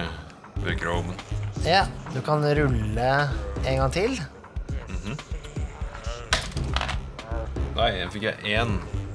bruker 0.59 0.91
omen. 0.97 1.23
Ja, 1.63 1.85
du 2.11 2.19
kan 2.25 2.43
rulle 2.43 3.13
en 3.63 3.81
gang 3.83 3.95
til. 3.95 4.19
Nei, 7.79 7.93
jeg 7.95 8.09
fikk 8.11 8.25
jeg 8.27 8.57
én. 8.59 8.73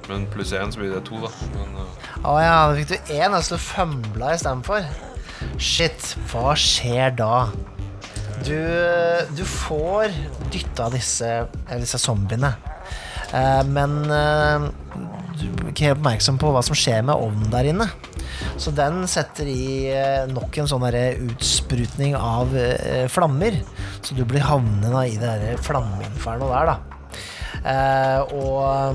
Men 0.08 0.24
pluss 0.32 0.54
én, 0.56 0.70
så 0.72 0.80
blir 0.80 0.94
det 0.94 1.02
to, 1.04 1.18
da. 1.20 1.30
Men, 1.52 1.74
uh, 1.76 2.28
Å 2.28 2.34
ja, 2.40 2.54
da 2.68 2.76
fikk 2.78 2.92
du 2.94 3.12
én, 3.12 3.32
altså 3.36 3.58
du 3.58 3.64
fømbla 3.64 4.30
istedenfor. 4.36 4.86
Shit, 5.60 6.14
hva 6.30 6.54
skjer 6.56 7.12
da? 7.18 7.48
Du, 8.44 8.56
du 9.36 9.42
får 9.48 10.12
dytta 10.52 10.88
disse, 10.92 11.28
eller 11.66 11.84
disse 11.84 12.00
zombiene. 12.00 12.54
Eh, 13.34 13.62
men 13.68 13.98
eh, 14.12 14.66
du 15.40 15.46
er 15.48 15.70
ikke 15.70 15.88
helt 15.88 15.98
oppmerksom 15.98 16.40
på 16.40 16.52
hva 16.54 16.62
som 16.64 16.76
skjer 16.78 17.04
med 17.06 17.16
ovnen 17.16 17.52
der 17.52 17.68
inne. 17.72 17.88
Så 18.60 18.72
den 18.74 19.04
setter 19.10 19.48
i 19.50 19.90
eh, 19.92 20.24
nok 20.30 20.56
en 20.60 20.70
sånn 20.70 20.88
utsprutning 20.88 22.16
av 22.18 22.56
eh, 22.56 23.06
flammer. 23.12 23.60
Så 24.00 24.16
du 24.16 24.24
blir 24.28 24.44
havnende 24.44 25.06
i 25.08 25.16
det 25.20 25.56
flammeinfernoet 25.64 26.56
der, 26.56 26.74
da. 26.74 26.93
Eh, 27.64 28.20
og 28.36 28.94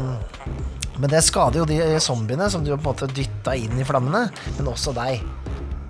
Men 0.99 1.09
det 1.13 1.21
skader 1.23 1.61
jo 1.61 1.65
de 1.65 1.99
zombiene 2.03 2.49
som 2.51 2.63
du 2.65 2.71
har 2.73 2.77
på 2.81 2.91
en 2.91 2.95
måte 2.97 3.07
dytta 3.15 3.53
inn 3.55 3.77
i 3.79 3.85
flammene, 3.87 4.25
men 4.57 4.67
også 4.67 4.91
deg. 4.97 5.21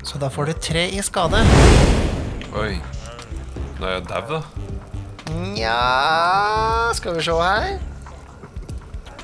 Så 0.05 0.19
da 0.21 0.29
får 0.29 0.45
du 0.45 0.53
tre 0.61 0.85
i 0.93 1.01
skade. 1.01 1.41
oi. 2.55 2.77
Nå 3.79 3.87
er 3.87 3.93
jeg 3.95 4.05
dau, 4.09 4.21
da. 4.29 4.41
Nja 5.33 6.91
Skal 6.93 7.15
vi 7.17 7.23
se 7.25 7.31
her. 7.31 7.79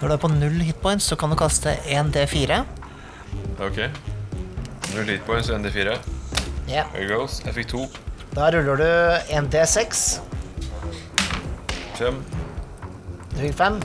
Når 0.02 0.08
du 0.08 0.14
er 0.14 0.18
på 0.22 0.30
null 0.32 0.60
hitpoints, 0.64 1.06
så 1.12 1.16
kan 1.16 1.30
du 1.30 1.36
kaste 1.40 1.78
1 1.86 2.12
D4. 2.16 2.64
Ok. 3.62 3.80
Null 4.96 5.06
hit 5.10 5.26
points, 5.26 5.50
1D4. 5.50 5.96
Yeah. 6.68 6.88
Here 6.94 7.08
goes. 7.08 7.42
Jeg 7.46 7.54
fikk 7.54 7.70
to. 7.72 7.86
Da 8.36 8.50
ruller 8.52 8.76
du 8.82 8.90
1 9.38 9.50
D6. 9.54 10.20
Fem. 11.96 12.20
Fikk 13.36 13.56
fem. 13.58 13.82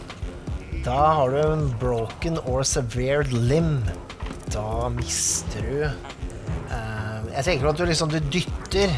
Da 0.84 0.96
har 1.18 1.32
du 1.32 1.40
en 1.42 1.64
broken 1.80 2.38
or 2.46 2.62
severed 2.62 3.32
limb. 3.34 3.82
Da 4.50 4.88
mister 4.94 5.66
du 5.66 5.82
uh, 5.86 7.18
Jeg 7.34 7.44
tenker 7.46 7.70
at 7.70 7.78
du 7.78 7.84
liksom 7.86 8.12
du 8.12 8.18
dytter, 8.30 8.94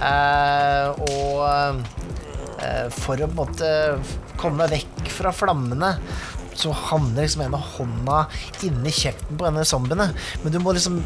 uh, 0.00 0.96
og 1.04 1.44
uh, 1.44 2.88
for 2.96 3.20
å 3.20 3.28
på 3.28 3.30
en 3.30 3.38
måte 3.38 3.70
komme 4.40 4.64
deg 4.64 4.80
vekk 4.80 5.12
fra 5.18 5.32
flammene, 5.36 5.94
så 6.56 6.72
havner 6.76 7.24
liksom 7.24 7.44
en 7.44 7.56
av 7.56 7.68
hånda 7.76 8.18
inni 8.66 8.92
kjeften 8.92 9.36
på 9.36 9.46
denne 9.46 9.64
zombiene. 9.68 10.10
Men 10.42 10.52
du 10.52 10.60
må 10.64 10.74
liksom 10.76 11.02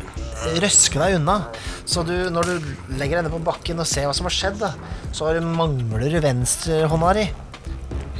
røske 0.62 1.02
deg 1.02 1.18
unna. 1.18 1.40
Så 1.83 2.07
du, 2.07 2.14
når 2.30 2.48
du 2.48 2.74
legger 2.98 3.18
deg 3.18 3.26
ned 3.26 3.35
på 3.35 3.42
bakken 3.50 3.83
og 3.83 3.90
ser 3.90 4.07
hva 4.09 4.14
som 4.16 4.30
har 4.30 4.35
skjedd, 4.35 4.62
da, 4.62 4.72
så 5.14 5.35
mangler 5.42 6.14
du 6.14 6.22
venstrehånda 6.22 7.18
di. 7.18 7.26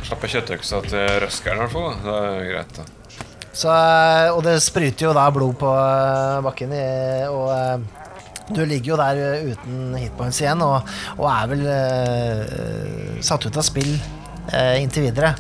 Slapp 0.05 0.25
av 0.27 0.33
kjøttøksa 0.35 0.81
til 0.85 1.05
røskeren, 1.25 1.59
i 1.59 1.65
hvert 1.65 1.73
fall. 1.73 1.95
Det 2.05 2.15
er 2.21 2.49
greit, 2.51 2.79
da. 2.79 2.85
Så, 3.55 3.71
eh, 3.71 4.29
og 4.35 4.43
det 4.45 4.59
spruter 4.61 5.07
jo 5.07 5.13
da 5.17 5.29
blod 5.33 5.57
på 5.61 5.71
eh, 5.71 6.41
bakken, 6.45 6.75
og 7.31 7.47
eh, 7.55 8.03
du 8.51 8.61
ligger 8.69 8.93
jo 8.93 8.99
der 9.01 9.21
eh, 9.23 9.47
uten 9.55 9.95
hitpoints 9.97 10.43
igjen, 10.43 10.61
og, 10.67 10.91
og 11.17 11.29
er 11.31 11.49
vel 11.55 11.63
uh, 11.71 13.23
satt 13.25 13.47
ut 13.47 13.57
av 13.57 13.65
spill 13.65 13.95
uh, 13.95 14.75
inntil 14.77 15.07
videre. 15.07 15.33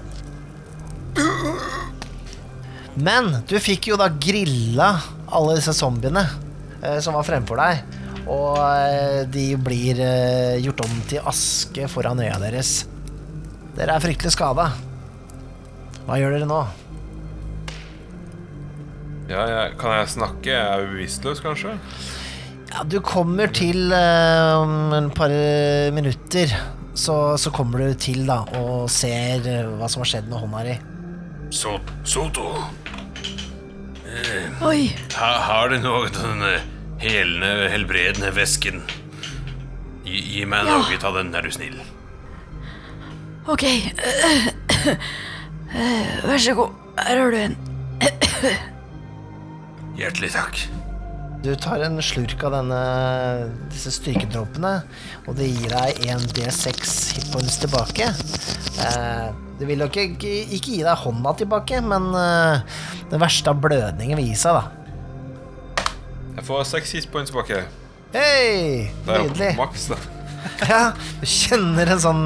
Men 2.94 3.42
du 3.50 3.58
fikk 3.58 3.90
jo 3.90 3.98
da 4.00 4.08
grilla 4.08 4.94
alle 5.34 5.58
disse 5.58 5.74
zombiene 5.76 6.24
uh, 6.24 6.98
som 7.04 7.18
var 7.18 7.26
fremfor 7.26 7.60
deg, 7.60 8.00
og 8.24 8.56
eh, 8.56 9.22
de 9.28 9.50
blir 9.60 9.98
eh, 10.00 10.56
gjort 10.64 10.84
om 10.86 10.92
til 11.10 11.26
aske 11.28 11.88
foran 11.92 12.22
øya 12.24 12.38
deres. 12.40 12.86
Dere 13.74 13.96
er 13.96 14.02
fryktelig 14.04 14.32
skada. 14.34 14.68
Hva 16.04 16.18
gjør 16.20 16.36
dere 16.36 16.48
nå? 16.48 16.60
Ja, 19.30 19.40
jeg, 19.48 19.76
kan 19.80 19.94
jeg 19.96 20.10
snakke? 20.12 20.50
Jeg 20.52 20.60
er 20.60 20.84
bevisstløs, 20.90 21.40
kanskje? 21.42 21.74
Ja, 22.74 22.82
du 22.90 22.98
kommer 23.04 23.48
til 23.54 23.92
eh, 23.94 24.52
om 24.60 24.92
en 24.96 25.08
par 25.14 25.32
minutter. 25.96 26.52
Så, 26.94 27.14
så 27.42 27.50
kommer 27.50 27.82
du 27.82 27.94
til 27.98 28.20
da 28.28 28.42
og 28.60 28.84
ser 28.92 29.46
eh, 29.50 29.64
hva 29.80 29.88
som 29.90 30.04
har 30.04 30.10
skjedd 30.12 30.28
med 30.30 30.38
hånda 30.44 30.60
di. 30.68 30.76
Så, 31.54 31.76
Soto, 32.06 32.50
Oi, 34.62 34.92
ha, 35.18 35.30
har 35.48 35.72
du 35.72 35.80
noe 35.82 36.04
av 36.04 36.12
den 36.14 36.44
eh, 36.46 36.62
helende, 37.02 37.66
helbredende 37.72 38.30
væsken? 38.36 38.84
Gi, 40.06 40.20
gi 40.36 40.44
meg 40.46 40.68
Ja. 40.68 40.76
noe 40.78 41.00
av 41.08 41.18
den, 41.18 41.32
er 41.34 41.42
du 41.48 41.50
snill. 41.54 41.80
Ok. 43.48 43.64
Eh, 45.74 46.24
Vær 46.28 46.38
så 46.38 46.54
god. 46.54 46.70
Her 47.02 47.18
har 47.18 47.30
du 47.34 47.38
en. 47.40 47.56
Hjertelig 49.98 50.30
takk. 50.34 50.60
Du 51.44 51.50
tar 51.60 51.82
en 51.84 51.98
slurk 52.02 52.40
av 52.46 52.54
denne, 52.54 52.78
disse 53.72 53.90
styrkedråpene, 53.92 54.70
og 55.28 55.34
det 55.36 55.50
gir 55.50 55.74
deg 55.74 55.98
en 56.14 56.22
D6 56.32 56.94
hitpoints 57.18 57.58
tilbake. 57.60 58.06
Eh, 58.80 59.26
det 59.60 59.68
vil 59.68 59.84
jo 59.84 59.90
ikke, 59.90 60.06
ikke 60.56 60.62
gi 60.78 60.80
deg 60.86 61.02
hånda 61.02 61.34
tilbake, 61.42 61.82
men 61.84 62.08
eh, 62.16 62.80
den 63.12 63.20
verste 63.22 63.52
av 63.52 63.60
blødningen 63.60 64.16
vil 64.22 64.30
gi 64.30 64.38
seg, 64.40 64.56
da. 64.56 65.92
Jeg 66.38 66.46
får 66.48 66.64
seks 66.72 66.96
hitpoints 66.96 67.30
tilbake. 67.34 67.60
Hei! 68.14 68.88
Det 69.04 69.18
er 69.18 69.28
jo 69.28 69.54
maks, 69.60 69.90
da. 69.92 70.00
Ja, 70.68 70.80
du 71.20 71.24
kjenner 71.28 71.88
en 71.94 72.00
sånn 72.02 72.24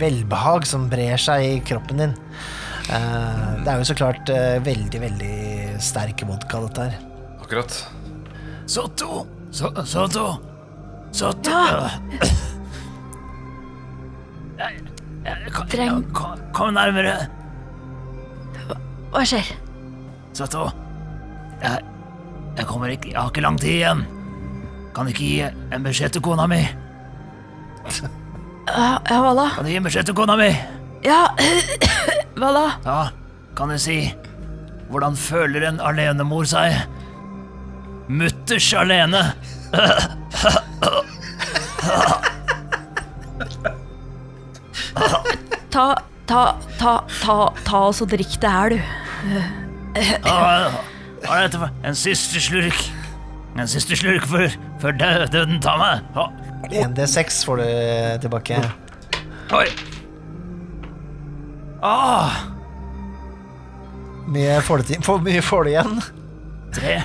velbehag 0.00 0.66
som 0.68 0.88
brer 0.92 1.16
seg 1.20 1.44
i 1.46 1.54
kroppen 1.66 2.02
din. 2.02 2.14
Uh, 2.86 3.56
det 3.64 3.70
er 3.72 3.80
jo 3.80 3.86
så 3.88 3.96
klart 3.98 4.30
uh, 4.30 4.56
veldig, 4.62 5.00
veldig 5.02 5.36
sterk 5.82 6.22
vodka, 6.28 6.60
dette 6.68 6.86
her. 6.86 6.98
Akkurat. 7.42 7.78
Sotto! 8.70 9.24
So, 9.54 9.70
Sotto! 9.86 10.26
Sotto! 11.14 11.50
Ja. 11.50 11.88
Jeg- 14.58 14.82
jeg- 15.24 15.52
kom- 15.52 15.68
Dreng. 15.68 16.02
Kom, 16.14 16.38
kom 16.52 16.74
nærmere. 16.74 17.16
Hva 19.12 19.22
skjer? 19.24 19.48
Sotto. 20.36 20.66
Jeg, 21.62 21.80
jeg 22.58 22.66
kommer 22.68 22.88
ikke 22.92 23.08
Jeg 23.12 23.16
har 23.20 23.30
ikke 23.30 23.42
lang 23.44 23.58
tid 23.60 23.70
igjen. 23.78 24.04
Kan 24.96 25.08
ikke 25.08 25.24
gi 25.24 25.40
en 25.72 25.82
beskjed 25.84 26.12
til 26.16 26.22
kona 26.24 26.46
mi? 26.50 26.62
Ja, 28.66 28.98
ja 29.10 29.18
hva 29.22 29.32
da? 29.38 29.46
Kan 29.56 29.66
du 29.66 29.70
gi 29.72 29.80
beskjed 29.84 30.08
til 30.10 30.16
kona 30.18 30.36
mi? 30.38 30.50
Ja, 31.06 31.20
hva 32.38 32.50
da? 32.56 32.66
Ja, 32.86 33.00
kan 33.58 33.72
du 33.72 33.78
si 33.80 34.00
Hvordan 34.90 35.16
føler 35.18 35.64
en 35.66 35.80
alenemor 35.82 36.46
seg? 36.46 36.76
Mutters 38.06 38.68
alene. 38.78 39.22
Ta, 45.76 45.90
ta, 46.26 46.42
ta, 46.78 46.92
ta, 47.20 47.34
ta 47.66 47.80
oss 47.90 48.00
og 48.00 48.08
drikk 48.14 48.38
det 48.40 48.52
her, 48.52 48.72
du. 48.72 48.78
Hva 50.24 51.34
er 51.36 51.46
dette 51.46 51.60
for 51.60 51.86
En 51.86 51.98
siste 51.98 52.40
slurk. 52.40 52.86
En 53.58 53.68
siste 53.68 53.98
slurk 53.98 54.24
før, 54.30 54.54
før 54.80 54.96
døden 54.96 55.60
tar 55.64 55.80
meg. 55.82 56.16
Å, 56.66 56.82
En 56.82 56.94
D6 56.96 57.42
får 57.46 57.60
du 57.62 57.66
tilbake. 58.26 58.58
Oi. 59.54 59.66
Ah, 61.86 62.32
Mye 64.26 64.56
får 64.66 64.80
du, 64.82 64.88
til, 64.88 65.02
hvor 65.06 65.20
mye 65.22 65.42
får 65.44 65.66
du 65.68 65.70
igjen? 65.70 66.00
tre. 66.74 66.96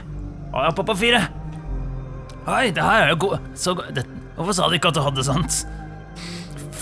Og 0.51 0.55
jeg 0.57 0.65
er 0.65 0.71
oppe 0.71 0.83
på 0.89 0.95
fire. 0.99 1.19
Oi, 2.49 2.71
det 2.73 2.81
her 2.83 3.03
er 3.05 3.11
jo 3.13 3.19
god 3.21 3.43
så 3.55 3.75
det, 3.93 4.03
Hvorfor 4.35 4.55
sa 4.57 4.67
du 4.67 4.73
ikke 4.75 4.89
at 4.89 4.97
du 4.97 5.03
hadde 5.05 5.23
sånt? 5.27 5.59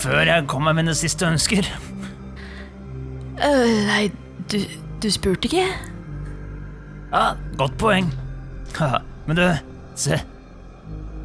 Før 0.00 0.22
jeg 0.24 0.46
kom 0.48 0.64
med 0.64 0.78
mine 0.80 0.94
siste 0.96 1.28
ønsker. 1.28 1.68
Uh, 3.36 3.68
nei, 3.90 4.06
du, 4.50 4.56
du 5.04 5.08
spurte 5.12 5.50
ikke? 5.50 5.66
Ja, 7.12 7.24
godt 7.60 7.76
poeng. 7.80 8.08
Men 9.28 9.36
du, 9.38 9.44
se. 9.98 10.22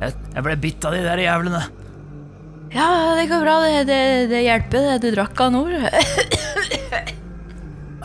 Jeg, 0.01 0.13
jeg 0.35 0.43
ble 0.45 0.55
bitt 0.59 0.85
av 0.87 0.95
de 0.95 1.01
der 1.05 1.21
jævlene. 1.23 1.61
Ja, 2.75 2.87
det 3.15 3.27
går 3.31 3.45
bra. 3.45 3.55
Det, 3.63 3.83
det, 3.87 3.99
det 4.31 4.41
hjelper, 4.43 4.87
det 4.89 4.97
du 5.05 5.15
drakk 5.15 5.45
av 5.45 5.53
nord. 5.55 5.75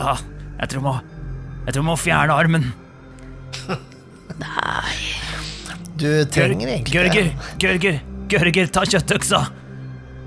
Ja, 0.01 0.15
jeg 0.57 0.69
tror 0.71 0.79
jeg 0.79 0.85
må 0.87 0.93
Jeg 1.67 1.73
tror 1.73 1.81
jeg 1.81 1.85
må 1.85 1.95
fjerne 1.99 2.37
armen. 2.41 2.63
Du 6.01 6.07
trenger 6.33 6.71
egentlig 6.71 6.95
Gørger, 6.95 7.27
Gørger, 7.61 7.99
Gørger, 8.31 8.71
ta 8.73 8.81
kjøttøksa. 8.89 9.43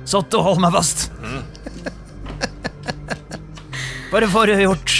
Sotto, 0.06 0.42
hold 0.44 0.60
meg 0.62 0.76
fast. 0.76 1.08
Bare 4.12 4.28
få 4.30 4.44
det 4.46 4.60
gjort. 4.62 4.94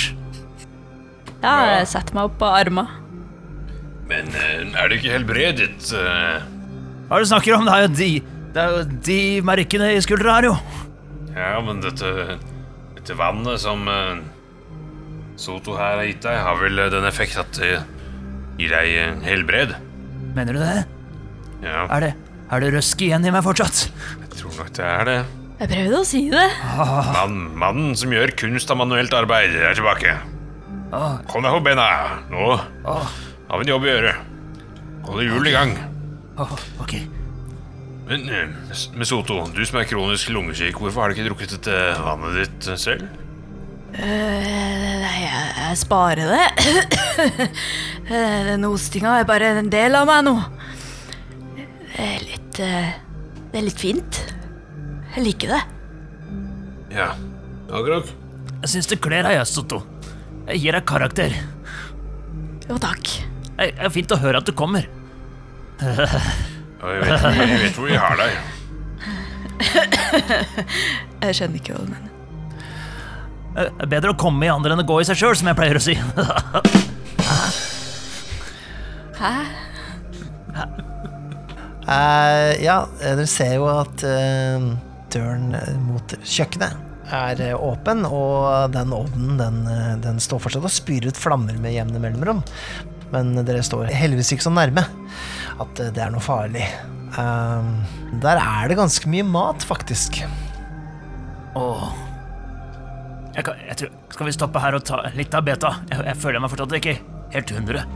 Ja, 1.45 1.55
jeg 1.77 1.87
setter 1.93 2.17
meg 2.17 2.31
opp 2.33 2.39
på 2.41 2.49
arma. 2.49 2.89
Men 4.09 4.33
eh, 4.35 4.65
er 4.75 4.91
du 4.91 4.97
ikke 4.97 5.13
helbredet? 5.15 5.77
Hva 7.09 7.17
er 7.19 7.23
det 7.23 7.27
du 7.27 7.31
snakker 7.33 7.57
om? 7.59 7.67
Det 7.69 7.75
er 7.75 7.85
jo 7.85 7.93
de 7.99 8.11
Det 8.55 8.63
er 8.63 8.71
jo 8.77 8.83
de 9.09 9.19
merkene 9.45 9.91
i 9.97 10.01
skuldra 10.05 10.37
her, 10.39 10.49
jo. 10.51 10.55
Ja, 11.35 11.59
men 11.67 11.81
dette, 11.83 12.11
dette 12.95 13.17
vannet 13.19 13.59
som 13.63 13.83
uh, 13.91 14.21
Soto 15.37 15.75
her 15.75 15.99
har 15.99 16.07
gitt 16.07 16.23
deg, 16.23 16.39
har 16.47 16.61
vel 16.61 16.79
den 16.95 17.07
effekt 17.09 17.39
at 17.43 17.51
det 17.59 17.73
gir 18.61 18.71
deg 18.71 18.91
eh, 19.01 19.17
helbred? 19.27 19.73
Mener 20.37 20.55
du 20.55 20.61
det? 20.63 20.85
Ja, 21.65 21.89
Er 21.91 22.05
det, 22.05 22.11
er 22.55 22.63
det 22.63 22.69
røsk 22.77 23.03
igjen 23.03 23.27
i 23.27 23.33
meg 23.35 23.43
fortsatt? 23.43 23.89
jeg 24.21 24.31
tror 24.39 24.55
nok 24.61 24.71
det 24.79 24.85
er 24.87 25.09
det. 25.11 25.17
Jeg 25.59 25.71
prøvde 25.73 25.99
å 25.99 26.07
si 26.07 26.21
det. 26.31 26.45
Mann, 27.17 27.35
mannen 27.59 27.93
som 27.99 28.15
gjør 28.15 28.31
kunst 28.39 28.71
av 28.71 28.79
manuelt 28.79 29.15
arbeid, 29.15 29.55
er 29.59 29.75
tilbake. 29.79 30.15
Åh, 30.95 31.19
Kom 31.31 31.43
deg 31.43 31.55
på 31.57 31.65
bena. 31.67 31.89
Nå 32.31 32.47
åh, 32.55 33.11
har 33.51 33.59
vi 33.59 33.67
en 33.67 33.73
jobb 33.75 33.87
å 33.87 33.91
gjøre. 33.91 34.15
Holde 35.09 35.27
hjulene 35.27 35.51
i 35.51 35.55
gang. 35.59 35.75
Åh, 36.39 36.57
ok. 36.83 36.97
Men 38.09 38.29
eh, 38.29 38.49
Mesoto, 38.99 39.41
du 39.55 39.63
som 39.65 39.81
er 39.81 39.89
kronisk 39.89 40.33
lungesyk, 40.35 40.77
hvorfor 40.81 41.05
har 41.05 41.11
du 41.11 41.17
ikke 41.17 41.29
drukket 41.31 41.55
dette 41.57 41.77
vannet 42.05 42.37
ditt 42.43 42.69
eh, 42.69 42.81
selv? 42.81 43.21
Uh, 43.95 44.03
nei, 44.03 45.19
jeg, 45.23 45.51
jeg 45.55 45.79
sparer 45.79 46.33
det. 46.35 46.47
Denne 48.09 48.49
Den 48.49 48.67
hostinga 48.67 49.21
er 49.21 49.29
bare 49.29 49.53
en 49.61 49.71
del 49.71 49.95
av 49.95 50.09
meg 50.11 50.25
nå. 50.27 50.35
Det 51.95 52.03
er 52.03 52.25
litt 52.27 52.59
uh, 52.59 52.91
Det 53.53 53.61
er 53.61 53.67
litt 53.69 53.79
fint. 53.79 54.19
Jeg 55.15 55.25
liker 55.29 55.55
det. 55.55 55.63
Ja, 56.95 57.13
akkurat. 57.71 58.11
Jeg 58.65 58.73
syns 58.75 58.91
det 58.91 58.99
kler 59.05 59.27
deg, 59.29 59.39
Soto. 59.47 59.85
Jeg 60.49 60.61
gir 60.65 60.77
deg 60.77 60.85
karakter. 60.91 61.39
Jo, 62.67 62.77
takk. 62.83 63.15
Det 63.55 63.71
er 63.79 63.95
fint 63.95 64.13
å 64.13 64.19
høre 64.19 64.43
at 64.43 64.51
du 64.51 64.53
kommer. 64.59 64.91
Jeg 65.81 67.01
vet, 67.01 67.21
hvor- 67.21 67.39
jeg 67.39 67.59
vet 67.63 67.77
hvor 67.79 67.89
vi 67.89 67.97
har 67.97 68.17
deg. 68.21 68.31
Jeg 71.25 71.35
skjønner 71.39 71.57
ikke 71.61 71.73
hva 71.75 71.85
du 71.85 71.91
mener. 71.95 72.11
Er 73.81 73.87
bedre 73.91 74.11
å 74.13 74.19
komme 74.19 74.45
i 74.47 74.51
andre 74.53 74.75
enn 74.75 74.83
å 74.83 74.87
gå 74.89 74.97
i 75.01 75.07
seg 75.09 75.17
sjøl, 75.21 75.37
som 75.39 75.47
jeg 75.51 75.57
pleier 75.59 75.79
å 75.79 75.83
si. 75.83 75.95
Hæ? 79.15 79.35
Eh, 81.85 82.65
ja, 82.65 82.79
eh, 83.03 83.13
dere 83.15 83.27
ser 83.29 83.55
jo 83.59 83.67
at 83.69 84.03
eh, 84.09 84.65
døren 85.13 85.51
eh, 85.59 85.75
mot 85.85 86.15
kjøkkenet 86.25 86.81
er 87.15 87.41
eh, 87.45 87.55
åpen, 87.61 88.07
og 88.09 88.73
den 88.73 88.95
ovnen 88.97 89.37
den, 89.41 89.59
eh, 89.69 89.91
den 90.03 90.17
står 90.25 90.41
fortsatt 90.47 90.65
og 90.65 90.73
spyr 90.73 91.11
ut 91.11 91.21
flammer 91.21 91.59
med 91.61 91.77
jevne 91.77 92.01
mellomrom. 92.03 92.41
Men 93.13 93.35
dere 93.45 93.61
står 93.63 93.93
heldigvis 93.95 94.33
ikke 94.35 94.47
så 94.49 94.55
nærme 94.57 94.87
at 95.63 95.81
eh, 95.83 95.93
det 95.95 96.03
er 96.05 96.15
noe 96.15 96.25
farlig. 96.25 96.65
Eh, 96.65 97.69
der 98.23 98.41
er 98.41 98.71
det 98.71 98.79
ganske 98.81 99.11
mye 99.11 99.27
mat, 99.27 99.67
faktisk. 99.67 100.23
Åh. 101.59 101.85
Jeg 103.35 103.47
kan, 103.47 103.61
jeg 103.67 103.79
tror, 103.81 103.95
skal 104.15 104.29
vi 104.29 104.35
stoppe 104.37 104.63
her 104.63 104.77
og 104.79 104.85
ta 104.87 105.01
litt 105.19 105.35
av 105.35 105.47
beta? 105.47 105.73
Jeg, 105.91 106.05
jeg 106.11 106.21
føler 106.23 106.43
meg 106.43 106.53
fortsatt 106.53 106.77
ikke 106.79 106.97
helt 107.35 107.51
100. 107.51 107.87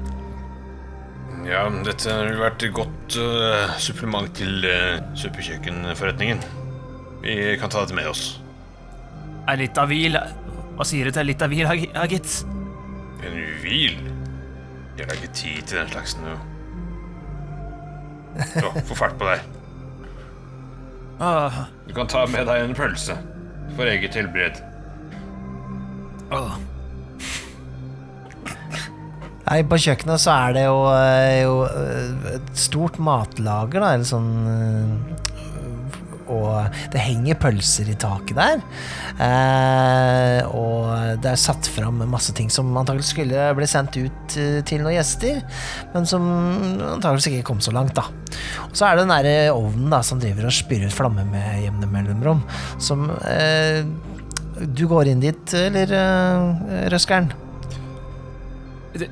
Ja, 1.47 1.63
dette 1.87 2.13
har 2.13 2.33
vært 2.41 2.65
et 2.67 2.75
godt 2.77 3.15
uh, 3.23 3.71
supplement 3.81 4.27
til 4.37 4.67
uh, 4.67 4.99
suppekjøkkenforretningen. 5.17 6.43
Vi 7.23 7.37
kan 7.61 7.71
ta 7.71 7.85
dette 7.85 7.97
med 7.97 8.11
oss. 8.11 8.25
Ei 9.49 9.55
litt 9.63 9.79
av 9.81 9.89
hvil 9.89 10.19
Hva 10.77 10.85
sier 10.87 11.09
du 11.09 11.15
til 11.15 11.27
litt 11.31 11.41
av 11.43 11.49
hvil, 11.51 11.65
Hag- 11.67 12.19
En 13.25 13.39
hvil? 13.63 13.97
Jeg 14.99 15.07
har 15.07 15.15
ikke 15.15 15.33
tid 15.35 15.63
til 15.71 15.79
den 15.81 15.91
slags 15.95 16.19
nå. 16.19 16.35
Så, 18.39 18.73
få 18.89 18.99
fart 18.99 19.19
på 19.19 19.29
deg. 19.29 19.43
Ah. 21.19 21.65
Du 21.89 21.95
kan 21.97 22.07
ta 22.11 22.25
med 22.31 22.47
deg 22.47 22.63
en 22.63 22.77
pølse 22.79 23.17
for 23.75 23.91
eget 23.91 24.15
helbred. 24.19 24.61
Ah. 26.31 26.59
Nei, 29.49 29.63
på 29.65 29.79
kjøkkenet 29.81 30.21
så 30.21 30.35
er 30.35 30.57
det 30.59 30.65
jo, 30.67 30.81
eh, 30.93 31.41
jo 31.41 31.55
eh, 31.65 32.33
et 32.37 32.51
stort 32.59 32.99
matlager, 33.01 33.81
da, 33.81 33.95
eller 33.97 34.09
sånn 34.09 34.33
eh, 34.53 35.38
Og 36.29 36.69
det 36.93 37.01
henger 37.01 37.39
pølser 37.41 37.89
i 37.89 37.97
taket 38.01 38.37
der. 38.37 38.61
Eh, 39.25 40.43
og 40.53 41.21
det 41.25 41.31
er 41.33 41.41
satt 41.41 41.69
fram 41.73 42.03
masse 42.13 42.35
ting 42.37 42.51
som 42.53 42.69
antakelig 42.77 43.07
skulle 43.11 43.47
bli 43.57 43.69
sendt 43.71 43.97
ut 43.97 44.37
eh, 44.41 44.59
til 44.69 44.83
noen 44.85 44.97
gjester, 44.99 45.41
men 45.95 46.07
som 46.09 46.27
antakelig 46.95 47.33
ikke 47.39 47.49
kom 47.51 47.63
så 47.65 47.73
langt, 47.75 47.95
da. 47.97 48.05
Og 48.69 48.77
så 48.77 48.87
er 48.91 48.97
det 48.99 49.07
den 49.07 49.15
derre 49.15 49.37
ovnen 49.57 49.89
da, 49.93 50.03
som 50.05 50.21
driver 50.23 50.51
og 50.51 50.55
spyr 50.55 50.85
ut 50.87 50.95
flammer 50.95 51.27
med 51.29 51.63
jevne 51.65 51.89
mellomrom, 51.91 52.45
som 52.83 53.09
eh, 53.25 53.83
Du 54.59 54.85
går 54.91 55.07
inn 55.13 55.21
dit, 55.23 55.53
eller, 55.55 55.93
eh, 55.95 56.87
Røskeren? 56.93 57.29
G- 58.99 59.09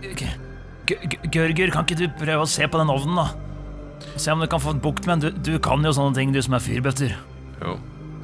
G- 0.87 1.19
Gørger, 1.33 1.71
kan 1.75 1.85
ikke 1.87 1.99
du 2.01 2.07
prøve 2.19 2.45
å 2.45 2.49
se 2.51 2.67
på 2.71 2.79
den 2.81 2.91
ovnen, 2.93 3.19
da? 3.19 3.27
Se 4.17 4.33
om 4.33 4.41
du 4.41 4.49
kan 4.49 4.61
få 4.61 4.73
bukt 4.81 5.07
med 5.07 5.21
den. 5.21 5.37
Du, 5.37 5.53
du 5.53 5.59
kan 5.63 5.85
jo 5.85 5.93
sånne 5.93 6.17
ting, 6.17 6.33
du 6.33 6.41
som 6.45 6.57
er 6.57 6.65
fyrbøtter. 6.65 7.17
Jo. 7.61 7.77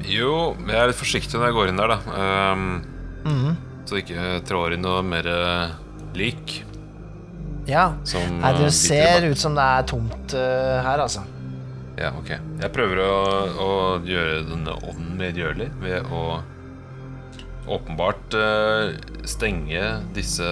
jo, 0.09 0.33
jeg 0.67 0.79
er 0.79 0.91
litt 0.91 0.99
forsiktig 0.99 1.39
når 1.39 1.51
jeg 1.51 1.57
går 1.59 1.73
inn 1.73 1.81
der, 1.81 1.93
da. 1.95 1.99
Um, 2.53 2.67
mm 3.25 3.39
-hmm. 3.39 3.57
Så 3.87 3.99
ikke 4.01 4.41
trår 4.49 4.75
inn 4.75 4.83
noe 4.83 5.03
mer 5.03 5.27
eh, 5.27 5.75
lik. 6.15 6.65
Ja. 7.67 7.93
Som, 8.05 8.41
Nei, 8.41 8.53
eh, 8.53 8.61
det 8.61 8.73
ser 8.73 9.27
ut 9.31 9.39
som 9.39 9.55
det 9.55 9.63
er 9.63 9.83
tomt 9.83 10.35
uh, 10.35 10.83
her, 10.83 10.99
altså. 10.99 11.23
Ja, 11.99 12.13
ok. 12.19 12.31
Jeg 12.61 12.73
prøver 12.73 13.03
å, 13.05 13.13
å 13.61 13.71
gjøre 14.07 14.47
denne 14.49 14.73
ovnen 14.73 15.17
mer 15.19 15.37
gjørlig 15.37 15.69
ved 15.81 16.09
å 16.11 16.43
åpenbart 17.69 18.35
uh, 18.35 18.95
stenge 19.25 20.01
disse 20.15 20.49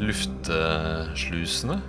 lufteslusene. 0.00 1.80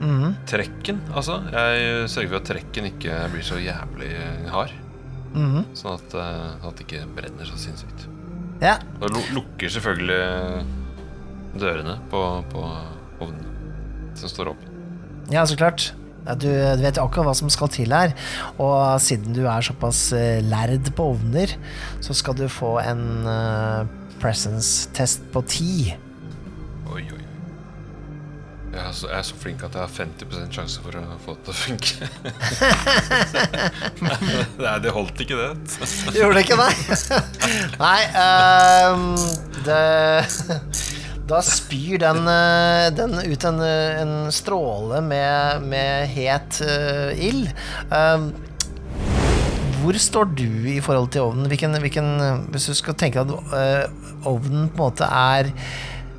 Mhm. 0.00 0.34
Trekken, 0.50 1.00
altså. 1.14 1.38
Jeg 1.52 2.08
sørger 2.10 2.32
for 2.32 2.40
at 2.40 2.48
trekken 2.50 2.88
ikke 2.90 3.18
blir 3.32 3.46
så 3.46 3.60
jævlig 3.62 4.10
hard. 4.50 4.74
Mm. 5.34 5.64
Sånn 5.74 5.96
at, 5.98 6.14
eh, 6.14 6.66
at 6.66 6.78
det 6.78 6.86
ikke 6.86 7.06
brenner 7.16 7.48
så 7.48 7.58
sinnssykt. 7.58 8.06
Ja. 8.62 8.78
Og 9.02 9.10
lukker 9.34 9.68
selvfølgelig 9.72 10.64
dørene 11.58 11.98
på, 12.10 12.20
på 12.52 12.62
ovnen 13.22 14.14
som 14.18 14.30
står 14.30 14.54
åpen. 14.54 14.70
ja, 15.30 15.44
så 15.46 15.56
klart. 15.58 15.92
Ja, 16.24 16.34
du, 16.40 16.48
du 16.48 16.80
vet 16.80 16.96
jo 16.96 17.04
akkurat 17.04 17.28
hva 17.28 17.34
som 17.36 17.50
skal 17.52 17.68
til 17.74 17.92
her. 17.92 18.14
Og 18.62 19.00
siden 19.02 19.34
du 19.36 19.42
er 19.44 19.64
såpass 19.66 20.06
eh, 20.16 20.40
lærd 20.44 20.88
på 20.96 21.10
ovner, 21.12 21.52
så 22.04 22.16
skal 22.16 22.36
du 22.38 22.46
få 22.48 22.78
en 22.80 23.26
uh, 23.28 23.84
presence-test 24.22 25.26
på 25.34 25.42
ti. 25.50 25.74
Jeg 28.74 28.82
er, 28.82 29.22
så, 29.22 29.36
flink 29.38 29.62
at 29.62 29.76
jeg 29.76 29.84
har 29.84 29.92
50 29.92 30.54
sjanse 30.54 30.82
for 30.82 30.96
å 30.98 31.18
få 31.22 31.34
det 31.36 31.44
til 31.46 31.52
å 31.52 31.58
funke. 31.60 32.08
Nei, 34.64 34.72
det 34.82 34.94
holdt 34.96 35.22
ikke, 35.22 35.38
det. 35.38 35.50
Gjorde 36.18 36.40
det 36.40 36.42
ikke 36.42 36.58
det? 36.58 36.70
Nei, 37.78 38.00
um, 38.90 39.14
det 39.64 39.84
Da 41.30 41.38
spyr 41.46 42.02
den, 42.02 42.26
eh, 42.28 42.88
den 42.98 43.14
ut 43.22 43.46
en, 43.48 43.62
eh, 43.64 44.02
en 44.02 44.16
stråle 44.34 44.98
med, 45.06 45.62
med 45.70 46.10
het 46.12 46.58
uh, 46.66 47.14
ild. 47.14 47.48
Um, 47.94 48.32
hvor 49.84 49.96
står 50.00 50.30
du 50.32 50.48
i 50.72 50.80
forhold 50.80 51.10
til 51.12 51.26
ovnen? 51.28 51.48
Hvilken, 51.50 51.76
hvilken, 51.80 52.06
hvis 52.52 52.70
du 52.70 52.76
skal 52.78 52.96
tenke 52.96 53.20
at 53.20 53.30
eh, 53.30 53.84
ovnen 54.24 54.70
på 54.72 54.78
en 54.78 54.80
måte 54.80 55.08
er 55.08 55.50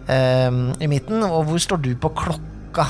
i 0.05 0.87
midten, 0.91 1.23
og 1.25 1.47
hvor 1.47 1.61
står 1.61 1.81
du 1.81 1.91
på 1.97 2.11
klokka? 2.13 2.85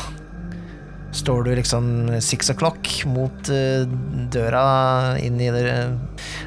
Står 1.15 1.45
du 1.45 1.54
liksom 1.56 1.86
six 2.19 2.49
o'clock 2.51 2.89
mot 3.08 3.47
eh, 3.47 3.86
døra 4.34 5.15
inn 5.23 5.38
i 5.39 5.47
det, 5.54 5.69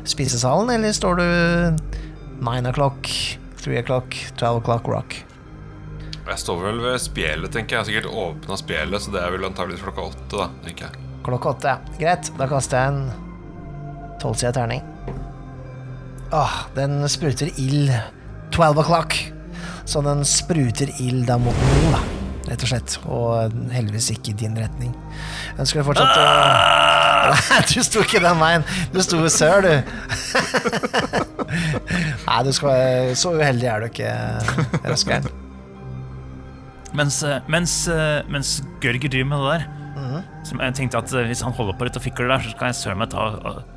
spisesalen, 0.05 0.69
eller 0.75 0.93
står 0.93 1.23
du 1.23 1.25
nine 2.45 2.69
o'clock, 2.69 3.09
three 3.63 3.81
o'clock, 3.81 4.13
twelve 4.37 4.61
o'clock 4.61 4.91
rock? 4.93 5.17
Jeg 6.29 6.43
står 6.43 6.61
vel 6.61 6.83
ved 6.85 6.99
spjelet, 7.01 7.49
tenker 7.55 7.79
jeg. 7.79 7.79
Jeg 7.79 7.81
har 7.81 7.89
sikkert 7.89 8.21
åpna 8.27 8.59
spjelet, 8.61 9.01
så 9.01 9.15
det 9.15 9.23
er 9.25 9.33
vel 9.33 9.49
antakeligvis 9.49 9.87
klokka 9.87 10.11
åtte, 10.11 10.29
da. 10.37 10.51
tenker 10.67 10.91
jeg. 10.91 11.07
Klokka 11.25 11.55
åtte, 11.55 11.73
ja. 11.73 11.97
Greit, 12.03 12.29
da 12.37 12.51
kaster 12.51 12.85
jeg 12.85 12.93
en 12.93 14.19
tolvsida 14.21 14.53
terning. 14.59 14.85
Åh, 16.37 16.61
den 16.77 17.01
spruter 17.09 17.49
ild. 17.57 17.89
Twelve 18.53 18.85
o'clock. 18.85 19.17
Så 19.89 20.03
den 20.05 20.21
spruter 20.29 20.91
ild 21.01 21.25
da 21.31 21.39
mot 21.41 21.57
nord, 21.65 21.95
da. 21.97 22.01
Rett 22.49 22.65
og 22.65 22.71
slett. 22.71 22.97
Og 23.09 23.55
heldigvis 23.73 24.11
ikke 24.15 24.33
i 24.33 24.37
din 24.45 24.57
retning. 24.57 24.93
Ønsker 25.61 25.81
du 25.81 25.89
fortsatt 25.89 26.17
å 26.17 26.27
Nei, 27.29 27.59
du 27.69 27.83
sto 27.85 28.01
ikke 28.05 28.21
den 28.25 28.39
veien. 28.41 28.63
Du 28.93 29.01
sto 29.05 29.19
i 29.25 29.33
sør, 29.33 29.67
du. 29.67 29.75
Nei, 32.29 32.39
du 32.47 32.51
skal 32.57 32.71
være 32.71 33.17
Så 33.19 33.35
uheldig 33.37 33.69
er 33.69 33.85
du 33.85 33.89
ikke, 33.89 34.13
Raskeren. 34.87 35.29
Mens, 36.97 37.19
mens, 37.53 37.75
mens 38.33 38.55
Gørger 38.81 39.13
driver 39.13 39.29
med 39.29 39.43
det 39.45 39.59
der 39.59 40.23
Så 40.49 40.57
jeg 40.57 40.77
tenkte 40.79 41.03
at 41.03 41.13
eh, 41.13 41.27
Hvis 41.29 41.43
han 41.45 41.53
holder 41.53 41.77
på 41.77 41.85
litt 41.85 41.99
og 42.01 42.05
fikler 42.07 42.33
der, 42.33 42.47
så 42.47 42.55
skal 42.55 42.71
jeg 42.71 42.79
søren 42.79 43.03
meg 43.03 43.13
ta, 43.13 43.27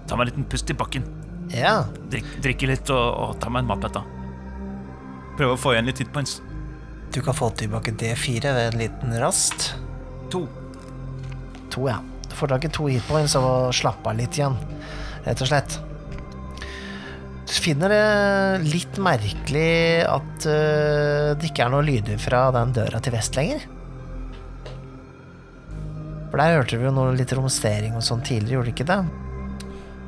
ta 0.08 0.16
meg 0.16 0.30
en 0.30 0.32
liten 0.32 0.48
pust 0.52 0.72
i 0.72 0.78
bakken. 0.80 1.04
Ja. 1.52 1.82
Drik, 2.14 2.28
drikke 2.44 2.72
litt 2.72 2.92
og, 2.94 3.06
og 3.26 3.40
ta 3.44 3.52
meg 3.52 3.66
en 3.66 3.72
matbett. 3.74 4.00
da. 4.00 4.21
Prøve 5.40 5.56
å 5.56 5.60
få 5.60 5.74
igjen 5.76 5.88
litt 5.90 6.02
hit 6.04 6.12
points. 6.14 6.40
Du 7.12 7.20
kan 7.24 7.36
få 7.36 7.50
tilbake 7.60 7.92
D4 8.00 8.54
ved 8.56 8.68
en 8.74 8.80
liten 8.80 9.16
rast. 9.20 9.74
To. 10.32 10.46
To, 11.74 11.86
ja. 11.90 11.98
Du 12.30 12.36
får 12.40 12.54
tak 12.54 12.68
i 12.68 12.72
to 12.72 12.88
hitpoints 12.88 13.36
og 13.40 13.74
slappe 13.76 14.08
av 14.12 14.16
litt 14.20 14.38
igjen, 14.40 14.56
rett 15.26 15.42
og 15.44 15.50
slett. 15.50 15.80
Du 17.52 17.52
finner 17.60 17.92
det 17.92 18.70
litt 18.72 18.96
merkelig 19.04 20.06
at 20.08 20.46
uh, 20.48 21.34
det 21.36 21.50
ikke 21.50 21.66
er 21.66 21.74
noen 21.74 21.90
lyder 21.90 22.22
fra 22.24 22.46
den 22.56 22.72
døra 22.78 23.02
til 23.04 23.12
vest 23.18 23.36
lenger. 23.36 23.66
For 26.32 26.40
der 26.40 26.56
hørte 26.56 26.80
vi 26.80 26.88
jo 26.88 26.94
noe 26.96 27.12
litt 27.18 27.34
romstering 27.36 27.98
og 28.00 28.06
sånn 28.08 28.24
tidligere, 28.24 28.62
gjorde 28.62 28.72
du 28.72 28.76
ikke 28.78 28.88
det? 28.88 29.02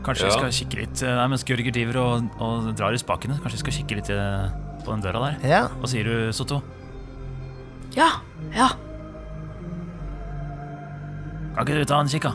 Kanskje 0.07 0.23
Ja. 0.23 0.31
vi 0.31 0.39
skal 0.39 0.55
kikke 0.55 0.79
litt 0.81 1.01
eh, 1.03 1.15
Nei, 1.15 1.27
mens 1.31 1.43
Gørger 1.47 1.75
driver 1.75 1.99
og, 1.99 2.29
og 2.43 2.69
drar 2.79 2.95
i 2.95 2.99
spakene. 2.99 3.37
Kanskje 3.43 3.59
vi 3.59 3.63
skal 3.65 3.75
kikke 3.81 3.97
litt 3.99 4.09
eh, 4.11 4.55
på 4.85 4.93
den 4.93 5.03
døra 5.05 5.21
der. 5.27 5.37
Ja. 5.47 5.61
Hva 5.79 5.89
sier 5.89 6.07
du, 6.07 6.15
Sotto? 6.35 6.61
Ja, 7.95 8.09
ja. 8.55 8.69
Kan 11.53 11.67
ikke 11.67 11.83
du 11.83 11.89
ta 11.89 11.99
en 12.01 12.09
kikk, 12.09 12.25
da? 12.29 12.33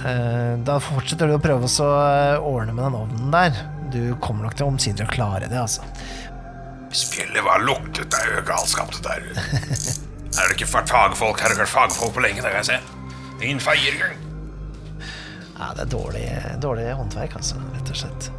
øh, 0.00 0.54
da 0.66 0.78
fortsetter 0.82 1.30
du 1.30 1.36
å 1.36 1.42
prøve 1.42 1.68
å 1.68 1.70
så, 1.70 1.86
øh, 1.86 2.46
ordne 2.48 2.74
med 2.74 2.88
den 2.88 2.98
ovnen 2.98 3.34
der. 3.34 3.60
Du 3.90 4.00
kommer 4.22 4.46
nok 4.46 4.56
til 4.58 4.70
omsider 4.70 5.06
å 5.06 5.12
klare 5.12 5.50
det, 5.50 5.58
altså. 5.58 5.86
Spjeldet 6.90 7.44
var 7.46 7.62
luktet, 7.62 8.08
det 8.10 8.18
er 8.18 8.32
jo 8.38 8.46
galskap, 8.50 8.94
det 8.96 9.04
der. 9.06 9.28
Er 10.30 10.46
det 10.46 10.54
ikke 10.60 10.68
fagfolk? 10.70 11.40
Her 11.42 11.50
har 11.50 11.50
det 11.50 11.56
ikke 11.56 11.64
vært 11.64 11.72
fagfolk 11.74 12.12
på 12.14 12.22
lenge, 12.22 12.42
det 12.42 12.52
kan 12.54 12.62
jeg 12.62 12.68
se. 12.68 12.76
Ingen 13.42 13.62
feier 13.62 13.96
engang. 13.96 14.29
Ja, 15.60 15.74
det 15.76 15.82
er 15.84 15.90
dårlig, 15.92 16.26
dårlig 16.62 16.86
håndverk, 16.96 17.34
altså, 17.36 17.58
rett 17.74 17.90
og 17.92 17.98
slett. 18.00 18.30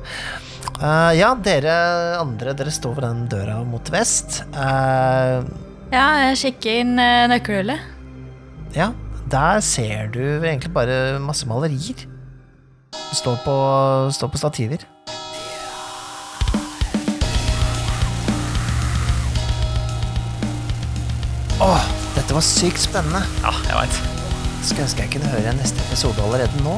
Uh, 0.82 1.12
ja, 1.14 1.30
dere 1.46 1.74
andre, 2.18 2.56
dere 2.58 2.74
står 2.74 2.96
ved 2.98 3.06
den 3.06 3.20
døra 3.30 3.60
mot 3.68 3.92
vest. 3.94 4.42
Uh, 4.56 5.46
Ja, 5.92 6.06
jeg 6.26 6.40
sjekker 6.40 6.82
inn 6.82 6.96
uh, 6.98 7.28
nøkkelhullet. 7.30 7.84
ja, 8.74 8.90
der 9.32 9.60
ser 9.64 10.08
du 10.12 10.22
egentlig 10.42 10.72
bare 10.74 11.20
masse 11.20 11.46
malerier. 11.48 12.08
Står 13.14 13.38
på, 13.46 13.54
står 14.16 14.32
på 14.34 14.40
stativer. 14.40 14.88
Åh, 21.62 21.84
dette 22.16 22.34
var 22.34 22.42
sykt 22.46 22.82
spennende. 22.82 23.22
Ja, 23.44 23.54
jeg 23.68 23.78
veit. 23.78 24.00
Skulle 24.66 24.86
ønske 24.88 25.06
jeg 25.06 25.14
kunne 25.16 25.32
høre 25.36 25.54
neste 25.58 25.84
episode 25.88 26.24
allerede 26.26 26.64
nå. 26.66 26.78